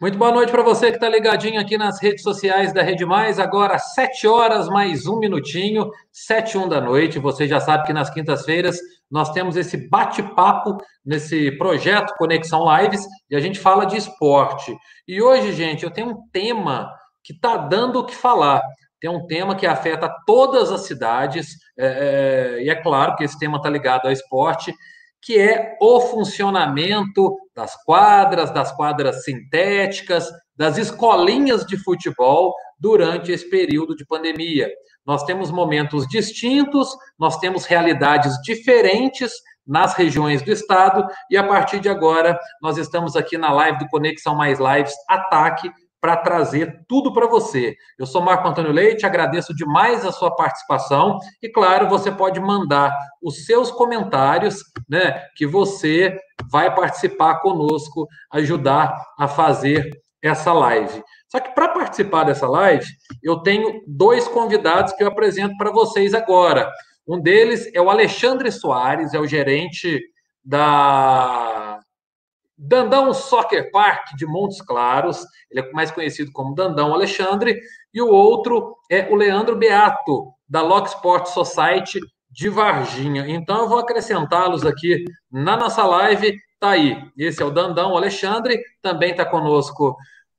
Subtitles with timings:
[0.00, 3.38] Muito boa noite para você que está ligadinho aqui nas redes sociais da Rede Mais.
[3.38, 7.18] Agora, sete horas mais um minutinho, sete um da noite.
[7.18, 8.78] Você já sabe que nas quintas-feiras
[9.10, 14.74] nós temos esse bate-papo nesse projeto Conexão Lives e a gente fala de esporte.
[15.06, 16.90] E hoje, gente, eu tenho um tema
[17.22, 18.62] que está dando o que falar.
[18.98, 23.38] Tem um tema que afeta todas as cidades, é, é, e é claro que esse
[23.38, 24.74] tema está ligado ao esporte,
[25.22, 33.48] que é o funcionamento das quadras, das quadras sintéticas, das escolinhas de futebol durante esse
[33.48, 34.70] período de pandemia.
[35.04, 39.32] Nós temos momentos distintos, nós temos realidades diferentes
[39.66, 43.88] nas regiões do estado, e a partir de agora nós estamos aqui na live do
[43.88, 47.76] Conexão Mais Lives Ataque para trazer tudo para você.
[47.98, 52.96] Eu sou Marco Antônio Leite, agradeço demais a sua participação e, claro, você pode mandar
[53.22, 56.18] os seus comentários, né, que você
[56.50, 59.90] vai participar conosco, ajudar a fazer
[60.22, 61.02] essa live.
[61.28, 62.86] Só que para participar dessa live,
[63.22, 66.70] eu tenho dois convidados que eu apresento para vocês agora.
[67.06, 70.00] Um deles é o Alexandre Soares, é o gerente
[70.44, 71.80] da
[72.62, 77.58] Dandão Soccer Park de Montes Claros, ele é mais conhecido como Dandão Alexandre,
[77.92, 81.98] e o outro é o Leandro Beato, da Lock Sport Society
[82.30, 83.24] de Varginha.
[83.26, 86.36] Então eu vou acrescentá-los aqui na nossa live.
[86.58, 87.02] Tá aí.
[87.16, 89.96] Esse é o Dandão Alexandre, também está conosco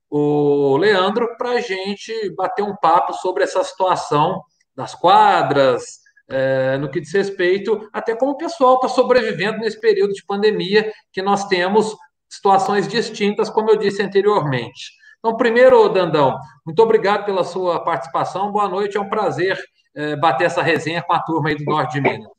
[0.08, 4.40] o Leandro para a gente bater um papo sobre essa situação
[4.76, 10.12] das quadras, é, no que diz respeito até como o pessoal está sobrevivendo nesse período
[10.12, 11.96] de pandemia que nós temos
[12.32, 14.92] situações distintas, como eu disse anteriormente.
[15.18, 18.50] Então, primeiro, Dandão, muito obrigado pela sua participação.
[18.50, 19.62] Boa noite, é um prazer
[19.94, 22.32] é, bater essa resenha com a turma aí do Norte de Minas.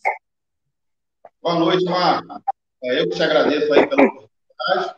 [1.41, 2.41] Boa noite, Marco.
[2.83, 4.95] É, eu que te agradeço aí pela oportunidade.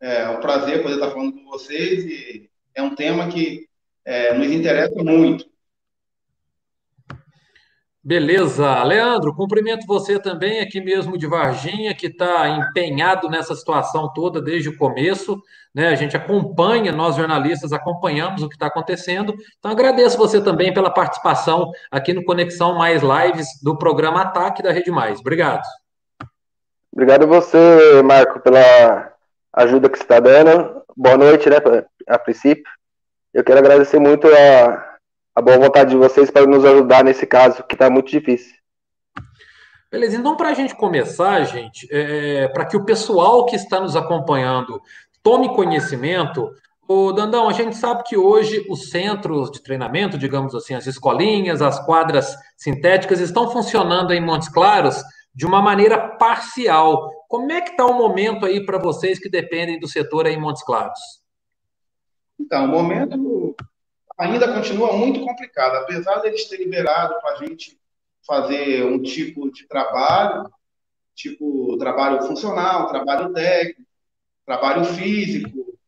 [0.00, 3.66] É um prazer poder estar falando com vocês e é um tema que
[4.04, 5.49] é, nos interessa muito.
[8.02, 8.82] Beleza.
[8.82, 14.70] Leandro, cumprimento você também, aqui mesmo de Varginha, que está empenhado nessa situação toda desde
[14.70, 15.40] o começo.
[15.74, 15.88] Né?
[15.88, 19.34] A gente acompanha, nós jornalistas acompanhamos o que está acontecendo.
[19.58, 24.72] Então, agradeço você também pela participação aqui no Conexão Mais Lives do programa Ataque da
[24.72, 25.20] Rede Mais.
[25.20, 25.62] Obrigado.
[26.90, 29.12] Obrigado a você, Marco, pela
[29.52, 30.82] ajuda que você está dando.
[30.96, 31.56] Boa noite, né,
[32.08, 32.64] a princípio.
[33.32, 34.89] Eu quero agradecer muito a
[35.34, 38.54] a boa vontade de vocês para nos ajudar nesse caso, que está muito difícil.
[39.90, 43.96] Beleza, então para a gente começar, gente, é, para que o pessoal que está nos
[43.96, 44.80] acompanhando
[45.22, 46.50] tome conhecimento,
[46.88, 51.62] o Dandão, a gente sabe que hoje os centros de treinamento, digamos assim, as escolinhas,
[51.62, 55.02] as quadras sintéticas estão funcionando em Montes Claros
[55.34, 57.08] de uma maneira parcial.
[57.28, 60.40] Como é que está o momento aí para vocês que dependem do setor aí em
[60.40, 60.98] Montes Claros?
[62.40, 63.16] Então, o momento
[64.20, 67.80] ainda continua muito complicado, apesar deles terem liberado para a gente
[68.26, 70.48] fazer um tipo de trabalho,
[71.14, 73.90] tipo trabalho funcional, trabalho técnico,
[74.44, 75.78] trabalho físico,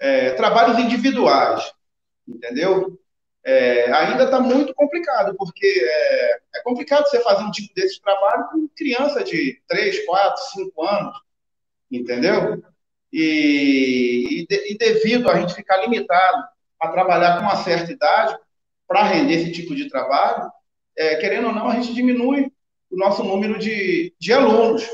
[0.00, 1.72] é, trabalhos individuais,
[2.26, 2.98] entendeu?
[3.44, 8.48] É, ainda está muito complicado, porque é, é, complicado você fazer um tipo desse trabalho
[8.50, 11.16] com criança de 3, 4, 5 anos,
[11.88, 12.64] entendeu?
[13.12, 18.36] E, e, de, e devido a gente ficar limitado a trabalhar com uma certa idade
[18.86, 20.50] para render esse tipo de trabalho,
[20.96, 22.50] é, querendo ou não, a gente diminui
[22.90, 24.86] o nosso número de, de alunos,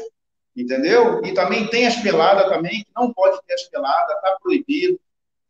[0.56, 1.25] entendeu?
[1.25, 4.98] E também tem as peladas também, que não pode ter as peladas, está proibido.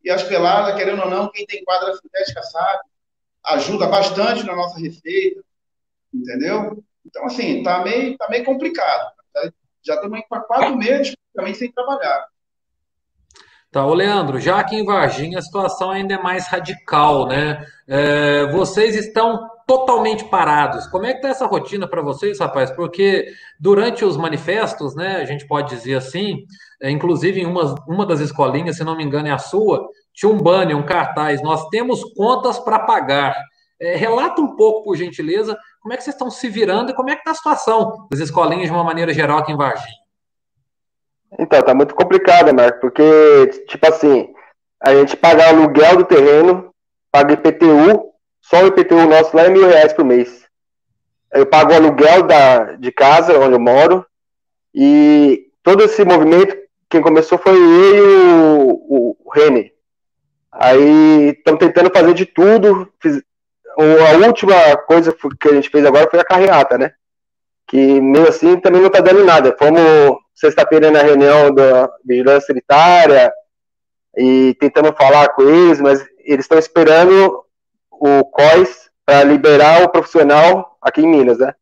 [0.04, 2.80] E as peladas, querendo ou não, quem tem quadra sintética sabe,
[3.44, 5.42] ajuda bastante na nossa receita,
[6.12, 6.82] entendeu?
[7.04, 9.12] Então, assim, tá meio, tá meio complicado.
[9.84, 12.28] Já estamos há quatro meses praticamente sem trabalhar.
[13.72, 17.64] Tá, ô Leandro, já aqui em Varginha a situação ainda é mais radical, né?
[17.88, 20.86] É, vocês estão totalmente parados.
[20.88, 22.70] Como é que tá essa rotina para vocês, rapaz?
[22.70, 26.44] Porque durante os manifestos, né, a gente pode dizer assim,
[26.82, 30.30] é, inclusive em uma, uma das escolinhas, se não me engano é a sua, tinha
[30.30, 33.34] um banner, um cartaz, nós temos contas para pagar.
[33.80, 37.08] É, relata um pouco, por gentileza, como é que vocês estão se virando e como
[37.08, 40.01] é que está a situação das escolinhas de uma maneira geral aqui em Varginha.
[41.38, 44.32] Então, tá muito complicado, Marco, porque, tipo assim,
[44.80, 46.72] a gente paga aluguel do terreno,
[47.10, 50.46] paga IPTU, só o IPTU nosso lá é mil reais por mês.
[51.32, 54.04] Eu pago o aluguel da, de casa, onde eu moro,
[54.74, 56.56] e todo esse movimento,
[56.88, 59.16] quem começou foi eu e o, o.
[60.52, 62.92] Aí estamos tentando fazer de tudo.
[63.00, 63.22] Fiz,
[63.78, 66.92] a última coisa que a gente fez agora foi a carreata, né?
[67.66, 69.56] Que mesmo assim também não tá dando nada.
[69.58, 73.32] Fomos sexta-feira na reunião da vigilância sanitária,
[74.16, 77.44] e tentando falar com eles, mas eles estão esperando
[77.90, 81.54] o COIS para liberar o profissional aqui em Minas, né?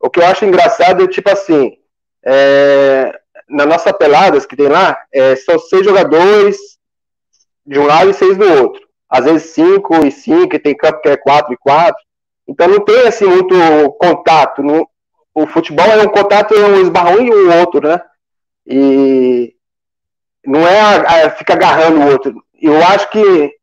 [0.00, 1.76] O que eu acho engraçado é tipo assim,
[2.24, 3.12] é,
[3.48, 6.56] na nossa peladas que tem lá, é, são seis jogadores
[7.66, 8.86] de um lado e seis do outro.
[9.08, 12.02] Às vezes cinco e cinco, e tem campo que é quatro e quatro.
[12.46, 13.54] Então não tem assim muito
[14.00, 14.62] contato.
[14.62, 14.88] No,
[15.42, 18.00] o futebol é um contato, um esbarrão e um outro, né?
[18.66, 19.54] E
[20.44, 22.42] não é a, a, fica agarrando o outro.
[22.60, 23.54] Eu acho que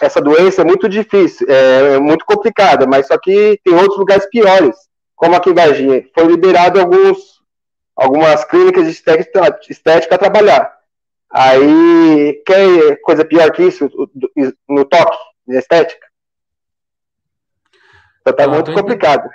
[0.00, 4.26] essa doença é muito difícil, é, é, muito complicada, mas só que tem outros lugares
[4.26, 4.76] piores,
[5.14, 6.04] como aqui em Varginha.
[6.14, 7.40] Foi liberado alguns,
[7.96, 10.76] algumas clínicas de estética, estética a trabalhar.
[11.30, 13.88] Aí, quer coisa pior que isso
[14.68, 15.16] no toque,
[15.46, 16.06] de estética?
[18.20, 19.28] Então tá ah, muito complicado.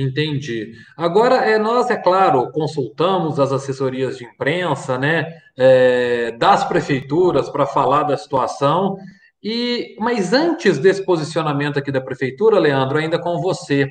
[0.00, 0.72] Entendi.
[0.96, 5.26] Agora, é, nós, é claro, consultamos as assessorias de imprensa, né,
[5.58, 8.96] é, das prefeituras para falar da situação.
[9.42, 13.88] E, mas antes desse posicionamento aqui da prefeitura, Leandro, ainda com você,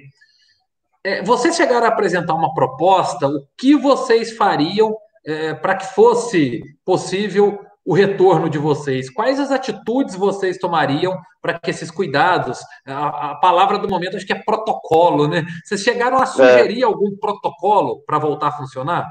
[1.04, 4.96] é, vocês chegaram a apresentar uma proposta, o que vocês fariam
[5.26, 9.10] é, para que fosse possível o retorno de vocês?
[9.10, 14.26] Quais as atitudes vocês tomariam para que esses cuidados, a, a, palavra do momento acho
[14.26, 15.46] que é protocolo, né?
[15.64, 16.86] Vocês chegaram a sugerir é.
[16.86, 19.08] algum protocolo para voltar a funcionar?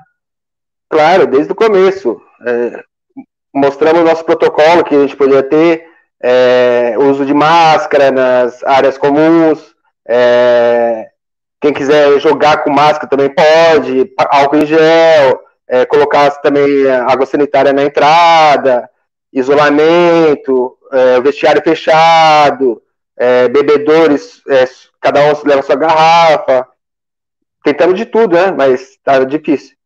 [0.88, 2.20] Claro, desde o começo.
[2.46, 2.82] É,
[3.54, 5.86] mostramos o nosso protocolo que a gente poderia ter,
[6.22, 9.74] é, uso de máscara nas áreas comuns,
[10.08, 11.08] é,
[11.60, 17.72] quem quiser jogar com máscara também pode, álcool em gel, é, colocar também água sanitária
[17.72, 18.88] na entrada,
[19.32, 22.82] isolamento, é, vestiário fechado,
[23.16, 24.66] é, bebedores, é,
[25.00, 26.66] cada um leva sua garrafa,
[27.62, 28.50] tentando de tudo, né?
[28.50, 29.77] Mas tá difícil.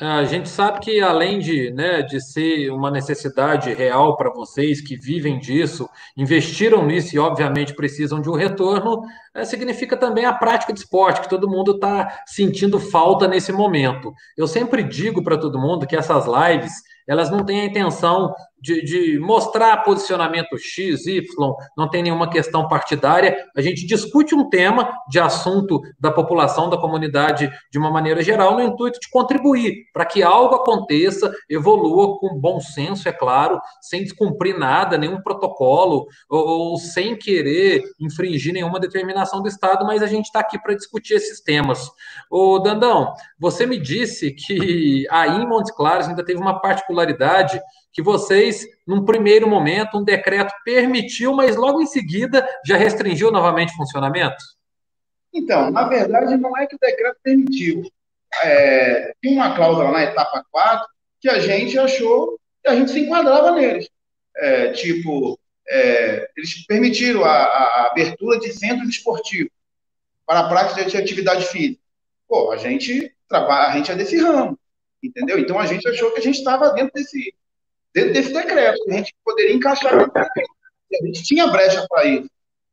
[0.00, 4.80] É, a gente sabe que além de, né, de ser uma necessidade real para vocês
[4.80, 9.02] que vivem disso, investiram nisso e obviamente precisam de um retorno,
[9.34, 14.12] é, significa também a prática de esporte, que todo mundo está sentindo falta nesse momento.
[14.36, 16.72] Eu sempre digo para todo mundo que essas lives
[17.06, 18.32] elas não têm a intenção
[18.62, 21.22] de, de, mostrar posicionamento X, Y,
[21.76, 23.36] não tem nenhuma questão partidária.
[23.56, 28.54] A gente discute um tema de assunto da população, da comunidade de uma maneira geral,
[28.54, 34.04] no intuito de contribuir para que algo aconteça, evolua com bom senso, é claro, sem
[34.04, 40.06] descumprir nada, nenhum protocolo, ou, ou sem querer infringir nenhuma determinação do Estado, mas a
[40.06, 41.90] gente está aqui para discutir esses temas.
[42.30, 47.60] Ô, Dandão, você me disse que aí em Montes Claros ainda teve uma particularidade
[47.92, 53.72] que vocês, num primeiro momento, um decreto permitiu, mas logo em seguida já restringiu novamente
[53.72, 54.42] o funcionamento?
[55.32, 57.82] Então, na verdade, não é que o decreto permitiu.
[58.42, 60.86] É, tinha uma cláusula na etapa 4
[61.20, 63.88] que a gente achou que a gente se enquadrava neles.
[64.36, 69.50] É, tipo, é, eles permitiram a, a, abertura de centros esportivos
[70.26, 71.80] para a prática de atividade física.
[72.28, 74.58] Pô, a gente trabalha, a gente é desse ramo,
[75.02, 75.38] entendeu?
[75.38, 77.34] Então a gente achou que a gente estava dentro desse,
[77.94, 80.50] dentro desse decreto, a gente poderia encaixar dentro decreto.
[81.00, 82.30] a gente tinha brecha para isso,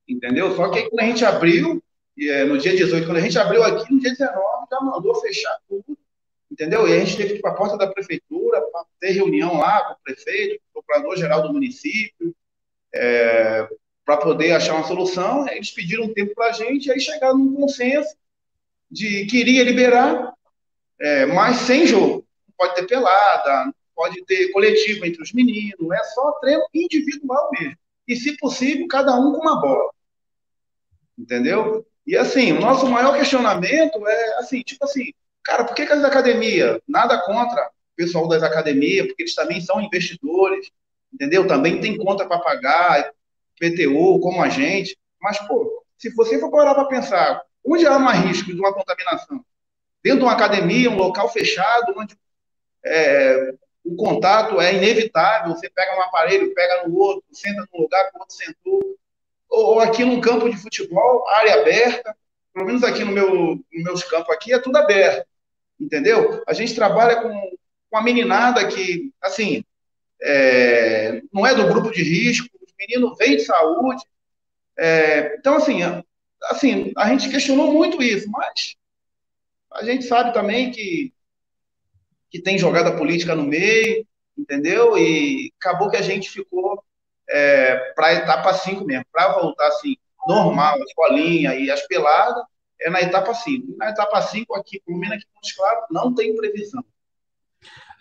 [0.07, 0.55] entendeu?
[0.55, 1.83] Só que aí, quando a gente abriu,
[2.19, 4.39] é, no dia 18, quando a gente abriu aqui, no dia 19,
[4.69, 5.97] já mandou fechar tudo,
[6.51, 6.87] entendeu?
[6.87, 9.83] E a gente teve que ir para a porta da prefeitura, para ter reunião lá
[9.85, 12.35] com o prefeito, com o procurador-geral do município,
[12.93, 13.67] é,
[14.05, 15.47] para poder achar uma solução.
[15.47, 18.15] Eles pediram um tempo para a gente, aí chegaram num consenso
[18.89, 20.33] de que iria liberar,
[20.99, 22.25] é, mas sem jogo.
[22.47, 27.77] Não pode ter pelada, pode ter coletivo entre os meninos, é só treino individual mesmo.
[28.07, 29.91] E, se possível, cada um com uma bola.
[31.17, 31.85] Entendeu?
[32.07, 35.11] E assim, o nosso maior questionamento é assim, tipo assim,
[35.43, 39.59] cara, por que, que as academias, nada contra o pessoal das academias, porque eles também
[39.59, 40.71] são investidores,
[41.13, 41.45] entendeu?
[41.45, 43.11] Também tem conta para pagar,
[43.59, 48.23] PTU, como a gente, mas, pô, se você for parar para pensar, onde há mais
[48.23, 49.43] risco de uma contaminação?
[50.01, 52.15] Dentro de uma academia, um local fechado, onde
[52.85, 53.53] é,
[53.89, 58.17] o contato é inevitável, você pega um aparelho, pega no outro, senta num lugar que
[58.17, 58.97] o outro sentou,
[59.49, 62.15] ou, aqui num campo de futebol, área aberta,
[62.53, 65.25] pelo menos aqui no meu, no meus campos aqui, é tudo aberto,
[65.79, 66.43] entendeu?
[66.47, 67.57] A gente trabalha com,
[67.89, 69.63] com a meninada que, assim,
[70.21, 74.03] é, não é do grupo de risco, os meninos vêm de saúde,
[74.77, 75.79] é, então, assim,
[76.43, 78.75] assim, a gente questionou muito isso, mas
[79.73, 81.11] a gente sabe também que
[82.29, 84.05] que tem jogada política no meio,
[84.37, 84.97] entendeu?
[84.97, 86.83] E acabou que a gente ficou
[87.29, 89.95] é, para a etapa 5 mesmo, para voltar assim,
[90.27, 92.43] normal, a escolinha e as peladas,
[92.81, 93.75] é na etapa 5.
[93.77, 96.83] Na etapa 5, aqui, pelo menos aqui Claros, não tem previsão.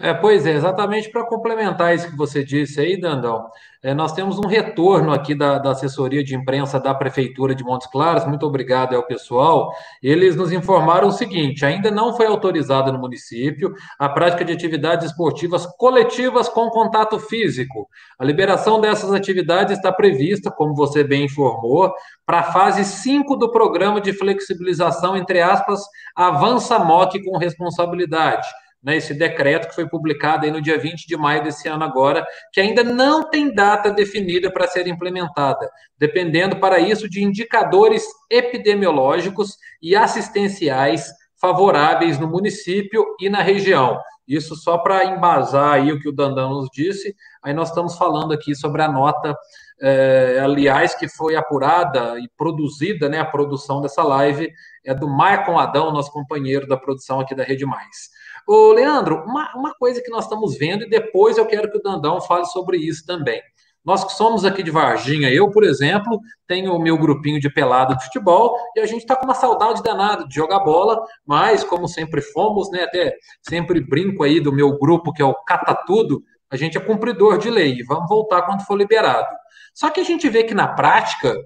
[0.01, 3.51] É, pois é, exatamente para complementar isso que você disse aí, Dandão.
[3.83, 7.89] É, nós temos um retorno aqui da, da, assessoria de imprensa da Prefeitura de Montes
[7.91, 9.73] Claros, muito obrigado ao pessoal.
[10.01, 15.07] Eles nos informaram o seguinte: ainda não foi autorizada no município a prática de atividades
[15.07, 17.89] esportivas coletivas com contato físico.
[18.21, 21.93] A liberação dessas atividades está prevista, como você bem informou,
[22.25, 25.81] para a fase 5 do programa de flexibilização, entre aspas,
[26.15, 28.47] Avança MOC com responsabilidade
[28.89, 32.27] né, esse decreto que foi publicado aí no dia 20 de maio desse ano agora,
[32.51, 39.59] que ainda não tem data definida para ser implementada, dependendo para isso de indicadores epidemiológicos
[39.83, 41.07] e assistenciais
[41.39, 44.01] favoráveis no município e na região.
[44.27, 48.33] Isso só para embasar aí o que o Dandan nos disse, aí nós estamos falando
[48.33, 49.37] aqui sobre a nota,
[49.83, 54.51] é, aliás, que foi apurada e produzida, né, a produção dessa live
[54.83, 58.17] é do Maicon Adão, nosso companheiro da produção aqui da Rede Mais.
[58.49, 61.83] Ô, Leandro, uma, uma coisa que nós estamos vendo, e depois eu quero que o
[61.83, 63.43] Dandão fale sobre isso também.
[63.85, 67.95] Nós que somos aqui de Varginha, eu, por exemplo, tenho o meu grupinho de pelado
[67.95, 71.87] de futebol e a gente está com uma saudade danada de jogar bola, mas como
[71.87, 72.85] sempre fomos, né?
[72.85, 76.81] Até sempre brinco aí do meu grupo, que é o Cata Tudo, a gente é
[76.81, 79.29] cumpridor de lei, vamos voltar quando for liberado.
[79.75, 81.37] Só que a gente vê que na prática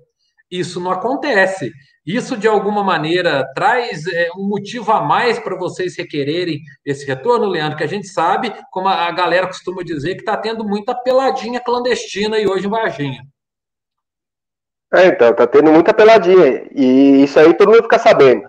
[0.52, 1.72] isso não acontece.
[2.04, 7.46] Isso, de alguma maneira, traz é, um motivo a mais para vocês requererem esse retorno,
[7.46, 11.60] Leandro, que a gente sabe, como a galera costuma dizer, que está tendo muita peladinha
[11.60, 13.22] clandestina aí hoje em Varginha.
[14.92, 16.68] É, então, está tendo muita peladinha.
[16.74, 18.46] E isso aí todo mundo fica sabendo.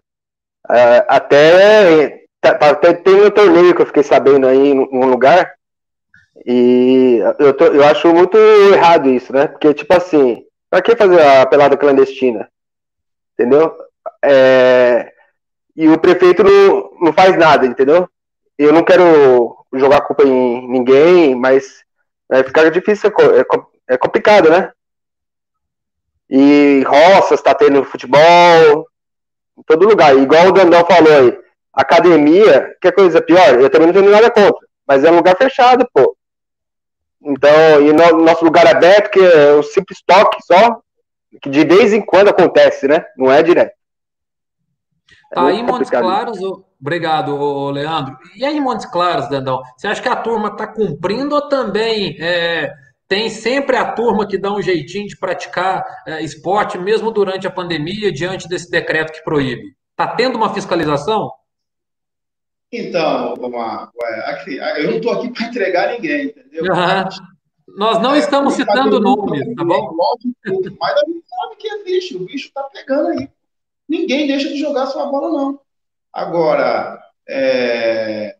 [0.69, 5.05] É, até, tá, tá, até tem um torneio que eu fiquei sabendo aí em um
[5.05, 5.53] lugar.
[6.45, 9.48] E eu, tô, eu acho muito errado isso, né?
[9.48, 10.43] Porque, tipo assim,
[10.74, 12.50] para que fazer a pelada clandestina?
[13.34, 13.72] entendeu?
[14.24, 15.13] É,
[15.75, 18.10] e o prefeito não, não faz nada, entendeu?
[18.58, 21.84] Eu não quero jogar culpa em ninguém, mas
[22.32, 24.72] é, fica difícil, é, é, é complicado, né?
[26.27, 28.88] E roças tá tendo futebol,
[29.56, 30.18] em todo lugar.
[30.18, 31.39] Igual o Dandão falou aí,
[31.72, 35.38] academia, que é coisa pior, eu também não tenho nada contra, mas é um lugar
[35.38, 36.12] fechado, pô.
[37.25, 40.80] Então, e no, nosso lugar aberto, que é um simples toque só,
[41.42, 43.03] que de vez em quando acontece, né?
[43.18, 43.74] Não é direto.
[45.32, 46.38] É tá aí Montes Claros,
[46.80, 48.18] obrigado, Leandro.
[48.36, 52.72] E aí Montes Claros, Dandão, você acha que a turma está cumprindo ou também é,
[53.08, 57.51] tem sempre a turma que dá um jeitinho de praticar é, esporte, mesmo durante a
[57.51, 59.75] pandemia, diante desse decreto que proíbe?
[59.92, 61.32] Está tendo uma fiscalização?
[62.75, 66.63] Então, eu não estou aqui para entregar ninguém, entendeu?
[66.63, 67.34] Uhum.
[67.77, 69.96] Nós não é, estamos citando nomes, tá bom?
[69.96, 73.30] Mas a gente sabe que é bicho, o bicho está pegando aí.
[73.88, 75.60] Ninguém deixa de jogar sua bola, não.
[76.12, 77.00] Agora,
[77.30, 78.38] é,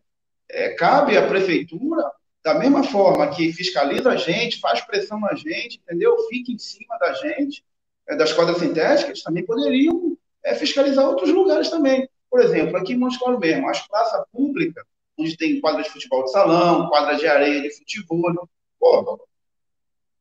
[0.50, 2.02] é, cabe à prefeitura,
[2.42, 6.16] da mesma forma que fiscaliza a gente, faz pressão na gente, entendeu?
[6.28, 7.64] Fica em cima da gente,
[8.08, 12.08] é, das quadras sintéticas, também poderiam é, fiscalizar outros lugares também.
[12.34, 14.84] Por exemplo, aqui em Monte Claro mesmo, as praças públicas,
[15.16, 18.48] onde tem quadra de futebol de salão, quadra de areia de futebol,
[18.80, 19.24] Pô,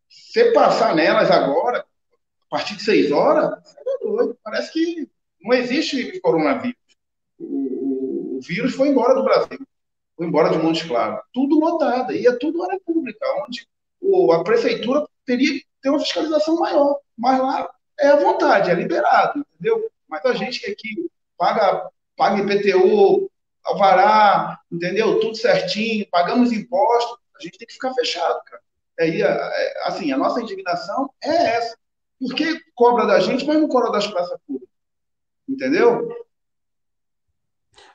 [0.08, 4.38] você passar nelas agora, a partir de seis horas, é doido.
[4.44, 5.10] Parece que
[5.42, 6.78] não existe coronavírus.
[7.40, 9.66] O, vírus foi embora do Brasil,
[10.16, 11.20] foi embora de Montes Claros.
[11.34, 13.68] Tudo lotado, é tudo área pública, onde
[14.34, 17.00] a prefeitura teria que ter uma fiscalização maior.
[17.18, 17.68] Mas lá
[18.00, 19.90] é à vontade, é liberado, entendeu?
[20.08, 23.30] Mas a gente que aqui paga, paga IPTU,
[23.64, 25.20] alvará, entendeu?
[25.20, 28.62] Tudo certinho, pagamos impostos, a gente tem que ficar fechado, cara.
[29.00, 31.78] Aí, é, é, assim, a nossa indignação é essa.
[32.20, 34.70] Por que cobra da gente, mas não cobra das praças públicas?
[35.48, 36.10] Entendeu?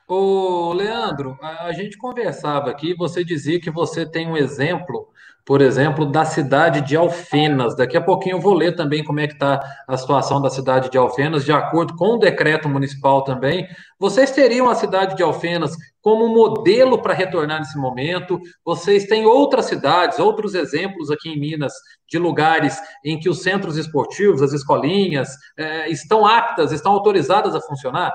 [0.07, 5.08] Ô, Leandro, a gente conversava aqui, você dizia que você tem um exemplo
[5.45, 7.75] por exemplo, da cidade de Alfenas.
[7.75, 10.89] Daqui a pouquinho eu vou ler também como é que está a situação da cidade
[10.91, 13.67] de Alfenas, de acordo com o decreto municipal também.
[13.99, 18.39] Vocês teriam a cidade de Alfenas como modelo para retornar nesse momento?
[18.63, 21.73] Vocês têm outras cidades, outros exemplos aqui em Minas,
[22.07, 27.61] de lugares em que os centros esportivos, as escolinhas, é, estão aptas, estão autorizadas a
[27.61, 28.13] funcionar?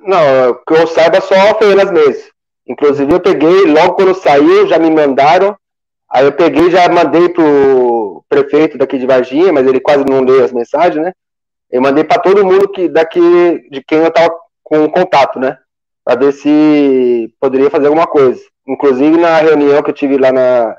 [0.00, 2.33] Não, que eu saiba só Alfenas mesmo.
[2.66, 5.56] Inclusive eu peguei, logo quando saiu, já me mandaram.
[6.10, 10.44] Aí eu peguei já mandei pro prefeito daqui de Varginha, mas ele quase não leu
[10.44, 11.12] as mensagens, né?
[11.70, 13.20] Eu mandei para todo mundo que daqui
[13.70, 15.58] de quem eu tava com contato, né?
[16.04, 18.40] Para ver se poderia fazer alguma coisa.
[18.66, 20.76] Inclusive na reunião que eu tive lá na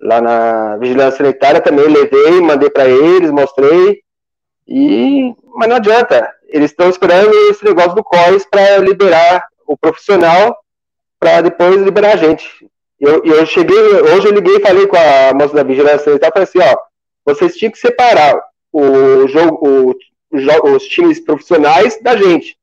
[0.00, 4.00] lá na vigilância sanitária também levei, mandei para eles, mostrei.
[4.68, 6.30] E mas não adianta.
[6.48, 10.61] Eles estão esperando esse negócio do COIS para liberar o profissional
[11.22, 12.68] para depois liberar a gente.
[12.98, 16.32] Eu, eu cheguei, hoje eu liguei e falei com a moça da vigilância e tal,
[16.32, 16.76] falei assim, ó,
[17.24, 19.94] vocês tinham que separar o jogo, o,
[20.74, 22.58] os times profissionais da gente,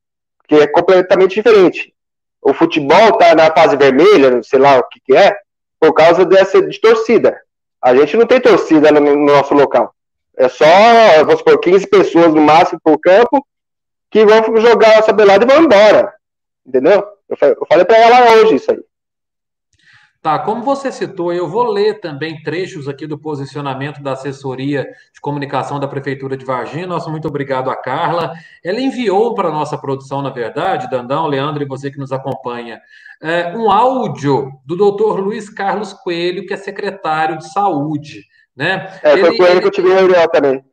[0.46, 1.94] que é completamente diferente.
[2.42, 5.38] O futebol tá na fase vermelha, sei lá o que, que é,
[5.80, 7.40] por causa dessa de torcida.
[7.82, 9.94] A gente não tem torcida no, no nosso local.
[10.38, 10.66] É só,
[11.20, 13.46] vamos supor, 15 pessoas no máximo por campo
[14.12, 16.14] que vão jogar essa belada e vão embora.
[16.66, 17.19] Entendeu?
[17.30, 18.80] Eu, falei para ela hoje isso aí.
[20.22, 24.84] Tá, como você citou, eu vou ler também trechos aqui do posicionamento da assessoria
[25.14, 26.86] de comunicação da Prefeitura de Varginha.
[26.86, 28.34] Nosso muito obrigado a Carla.
[28.62, 32.82] Ela enviou para a nossa produção, na verdade, Dandão, Leandro e você que nos acompanha,
[33.22, 38.26] é, um áudio do doutor Luiz Carlos Coelho, que é secretário de saúde.
[38.54, 39.00] Né?
[39.02, 40.66] É, foi ele, com ele que eu tive reunião também.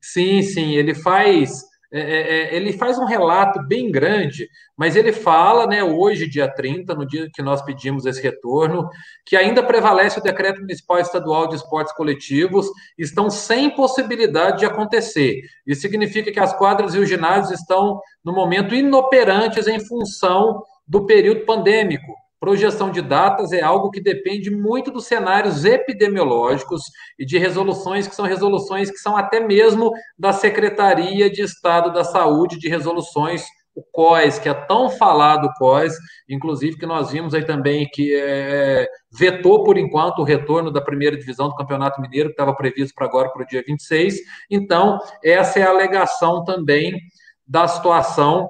[0.00, 5.12] Sim, sim, ele faz é, é, é, ele faz um relato bem grande, mas ele
[5.12, 8.88] fala, né, hoje, dia 30, no dia que nós pedimos esse retorno,
[9.26, 15.42] que ainda prevalece o decreto municipal estadual de esportes coletivos, estão sem possibilidade de acontecer.
[15.66, 21.06] Isso significa que as quadras e os ginásios estão, no momento, inoperantes em função do
[21.06, 22.19] período pandêmico.
[22.40, 26.80] Projeção de datas é algo que depende muito dos cenários epidemiológicos
[27.18, 32.02] e de resoluções que são resoluções que são até mesmo da Secretaria de Estado da
[32.02, 33.44] Saúde, de resoluções,
[33.74, 35.94] o COES, que é tão falado COES,
[36.28, 41.18] inclusive que nós vimos aí também que é, vetou por enquanto o retorno da primeira
[41.18, 44.16] divisão do Campeonato Mineiro, que estava previsto para agora, para o dia 26.
[44.50, 46.98] Então, essa é a alegação também
[47.46, 48.48] da situação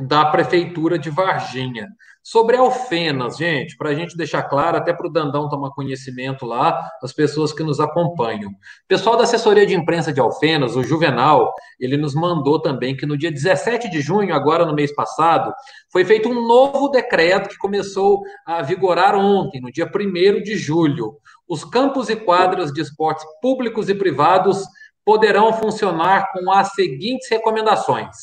[0.00, 1.88] da Prefeitura de Varginha.
[2.26, 6.90] Sobre Alfenas, gente, para a gente deixar claro, até para o Dandão tomar conhecimento lá,
[7.02, 8.50] as pessoas que nos acompanham.
[8.88, 13.18] Pessoal da assessoria de imprensa de Alfenas, o Juvenal, ele nos mandou também que no
[13.18, 15.52] dia 17 de junho, agora no mês passado,
[15.92, 21.18] foi feito um novo decreto que começou a vigorar ontem, no dia 1 de julho.
[21.46, 24.64] Os campos e quadras de esportes públicos e privados
[25.04, 28.16] poderão funcionar com as seguintes recomendações: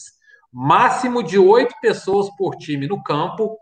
[0.52, 3.61] máximo de oito pessoas por time no campo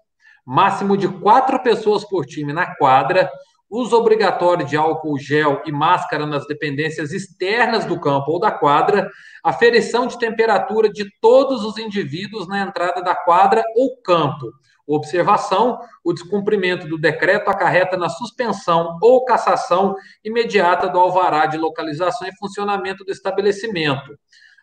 [0.50, 3.30] máximo de quatro pessoas por time na quadra,
[3.70, 9.08] uso obrigatório de álcool gel e máscara nas dependências externas do campo ou da quadra,
[9.44, 14.52] aferição de temperatura de todos os indivíduos na entrada da quadra ou campo.
[14.88, 22.28] Observação: o descumprimento do decreto acarreta na suspensão ou cassação imediata do alvará de localização
[22.28, 24.18] e funcionamento do estabelecimento.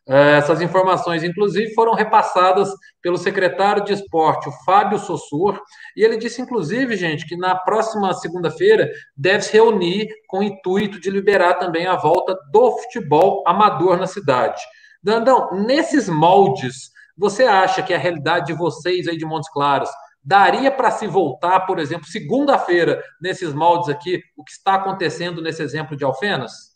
[0.08, 2.70] É, essas informações, inclusive, foram repassadas
[3.02, 5.60] pelo secretário de esporte, o Fábio Sossur,
[5.96, 11.00] e ele disse, inclusive, gente, que na próxima segunda-feira deve se reunir com o intuito
[11.00, 14.62] de liberar também a volta do futebol amador na cidade.
[15.02, 19.90] Dandão, nesses moldes, você acha que a realidade de vocês aí de Montes Claros
[20.22, 25.62] daria para se voltar, por exemplo, segunda-feira, nesses moldes aqui, o que está acontecendo nesse
[25.62, 26.75] exemplo de Alfenas?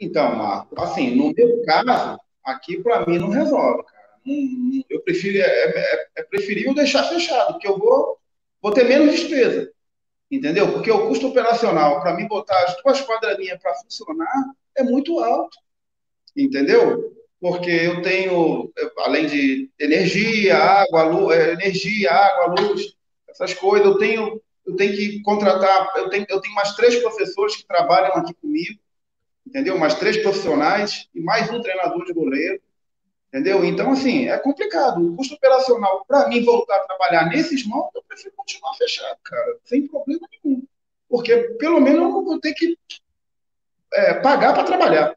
[0.00, 4.08] Então, Marco, assim, no meu caso, aqui para mim não resolve, cara.
[4.88, 8.18] eu prefiro, é, é, é, preferível deixar fechado, porque eu vou,
[8.62, 9.70] vou ter menos despesa,
[10.30, 10.72] entendeu?
[10.72, 14.32] Porque o custo operacional para mim botar as duas quadradinhas para funcionar
[14.74, 15.58] é muito alto,
[16.34, 17.14] entendeu?
[17.38, 22.94] Porque eu tenho, além de energia, água, luz, é, energia, água, luz,
[23.28, 27.56] essas coisas, eu tenho, eu tenho que contratar, eu tenho, eu tenho mais três professores
[27.56, 28.80] que trabalham aqui comigo,
[29.50, 29.76] entendeu?
[29.76, 32.62] Mais três profissionais e mais um treinador de goleiro,
[33.28, 33.64] entendeu?
[33.64, 35.04] Então, assim, é complicado.
[35.04, 39.56] O custo operacional, para mim, voltar a trabalhar nesses moldes, eu prefiro continuar fechado, cara,
[39.64, 40.62] sem problema nenhum.
[41.08, 42.78] Porque, pelo menos, eu não vou ter que
[43.92, 45.16] é, pagar para trabalhar.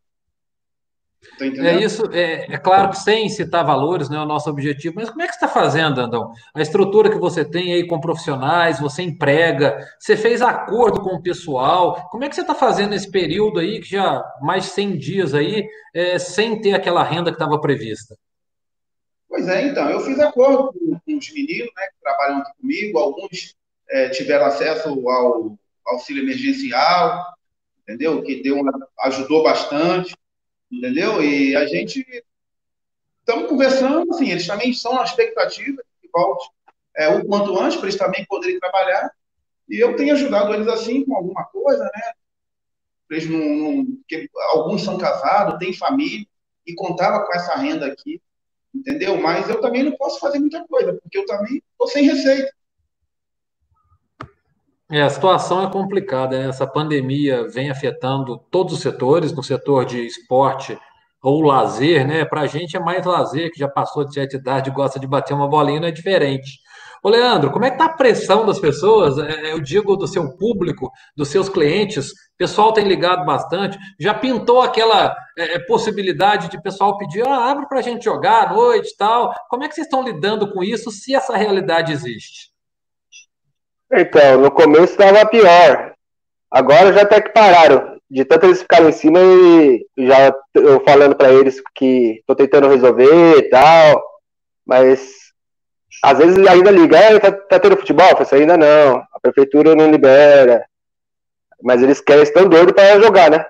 [1.39, 5.09] É isso, é, é, claro que sem citar valores, não é o nosso objetivo, mas
[5.09, 6.31] como é que você está fazendo, Andão?
[6.53, 11.21] A estrutura que você tem aí com profissionais, você emprega, você fez acordo com o
[11.21, 15.33] pessoal, como é que você está fazendo nesse período aí, que já mais 100 dias
[15.33, 18.15] aí, é, sem ter aquela renda que estava prevista?
[19.27, 22.99] Pois é, então, eu fiz acordo com, com os meninos né, que trabalham aqui comigo,
[22.99, 23.55] alguns
[23.89, 25.57] é, tiveram acesso ao
[25.87, 27.25] auxílio emergencial,
[27.81, 28.21] entendeu?
[28.21, 30.15] Que deu uma, ajudou bastante
[30.73, 31.23] entendeu?
[31.23, 32.05] E a gente
[33.19, 36.49] estamos conversando, assim, eles também estão na expectativa que volte
[36.95, 39.11] é, o quanto antes, para eles também poderem trabalhar,
[39.69, 42.13] e eu tenho ajudado eles assim com alguma coisa, né?
[43.09, 43.87] Eles não, não
[44.51, 46.27] alguns são casados, têm família,
[46.65, 48.21] e contava com essa renda aqui,
[48.73, 49.19] entendeu?
[49.19, 52.53] Mas eu também não posso fazer muita coisa, porque eu também estou sem receita.
[54.91, 56.49] É, a situação é complicada, né?
[56.49, 60.77] essa pandemia vem afetando todos os setores, no setor de esporte
[61.21, 62.25] ou lazer, né?
[62.25, 65.33] Para a gente é mais lazer, que já passou de certa idade, gosta de bater
[65.33, 66.59] uma bolinha, não é diferente.
[67.01, 69.17] Ô, Leandro, como é que está a pressão das pessoas?
[69.17, 72.09] É, eu digo do seu público, dos seus clientes.
[72.09, 73.77] O pessoal tem ligado bastante.
[73.99, 78.47] Já pintou aquela é, é possibilidade de pessoal pedir, ah, abre para a gente jogar
[78.47, 79.33] à noite e tal.
[79.49, 82.52] Como é que vocês estão lidando com isso, se essa realidade existe?
[83.95, 85.93] Então, no começo estava pior.
[86.49, 87.93] Agora já até que pararam.
[88.09, 92.67] De tanto eles ficarem em cima e já eu falando para eles que estou tentando
[92.67, 94.03] resolver e tal.
[94.65, 95.23] Mas
[96.03, 98.07] às vezes ainda liga, é, tá, tá tendo futebol?
[98.09, 100.65] Eu falei, ainda não, a prefeitura não libera.
[101.61, 103.45] Mas eles querem, estão doidos para jogar, né?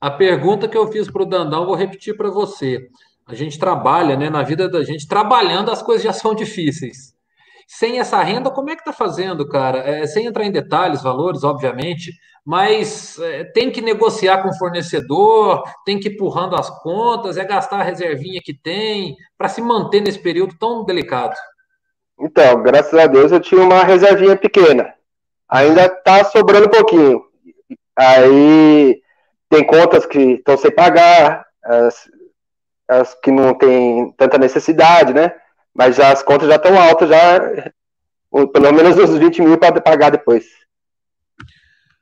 [0.00, 2.88] A pergunta que eu fiz para o Dandão, vou repetir para você.
[3.26, 4.30] A gente trabalha, né?
[4.30, 7.07] Na vida da gente, trabalhando, as coisas já são difíceis.
[7.70, 9.80] Sem essa renda, como é que tá fazendo, cara?
[9.80, 15.62] É, sem entrar em detalhes, valores, obviamente, mas é, tem que negociar com o fornecedor,
[15.84, 20.00] tem que ir empurrando as contas, é gastar a reservinha que tem para se manter
[20.00, 21.36] nesse período tão delicado.
[22.18, 24.94] Então, graças a Deus eu tinha uma reservinha pequena.
[25.46, 27.22] Ainda tá sobrando um pouquinho.
[27.94, 28.98] Aí
[29.50, 32.08] tem contas que estão sem pagar, as,
[32.88, 35.34] as que não tem tanta necessidade, né?
[35.78, 37.72] Mas as contas já estão altas, já
[38.52, 40.44] pelo menos uns 20 mil para pagar depois.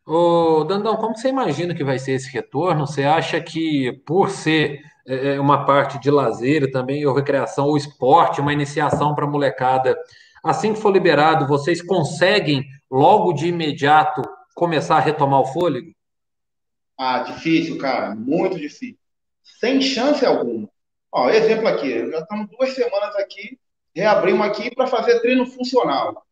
[0.07, 2.87] Ô, Dandão, como você imagina que vai ser esse retorno?
[2.87, 7.77] Você acha que, por ser é, é uma parte de lazer também, ou recreação, ou
[7.77, 9.95] esporte, uma iniciação para a molecada,
[10.43, 14.23] assim que for liberado, vocês conseguem logo de imediato
[14.55, 15.93] começar a retomar o fôlego?
[16.99, 18.97] Ah, difícil, cara, muito difícil.
[19.61, 20.67] Sem chance alguma.
[21.13, 23.59] Ó, exemplo aqui, já estamos duas semanas aqui,
[23.97, 26.27] reabrimos aqui para fazer treino funcional,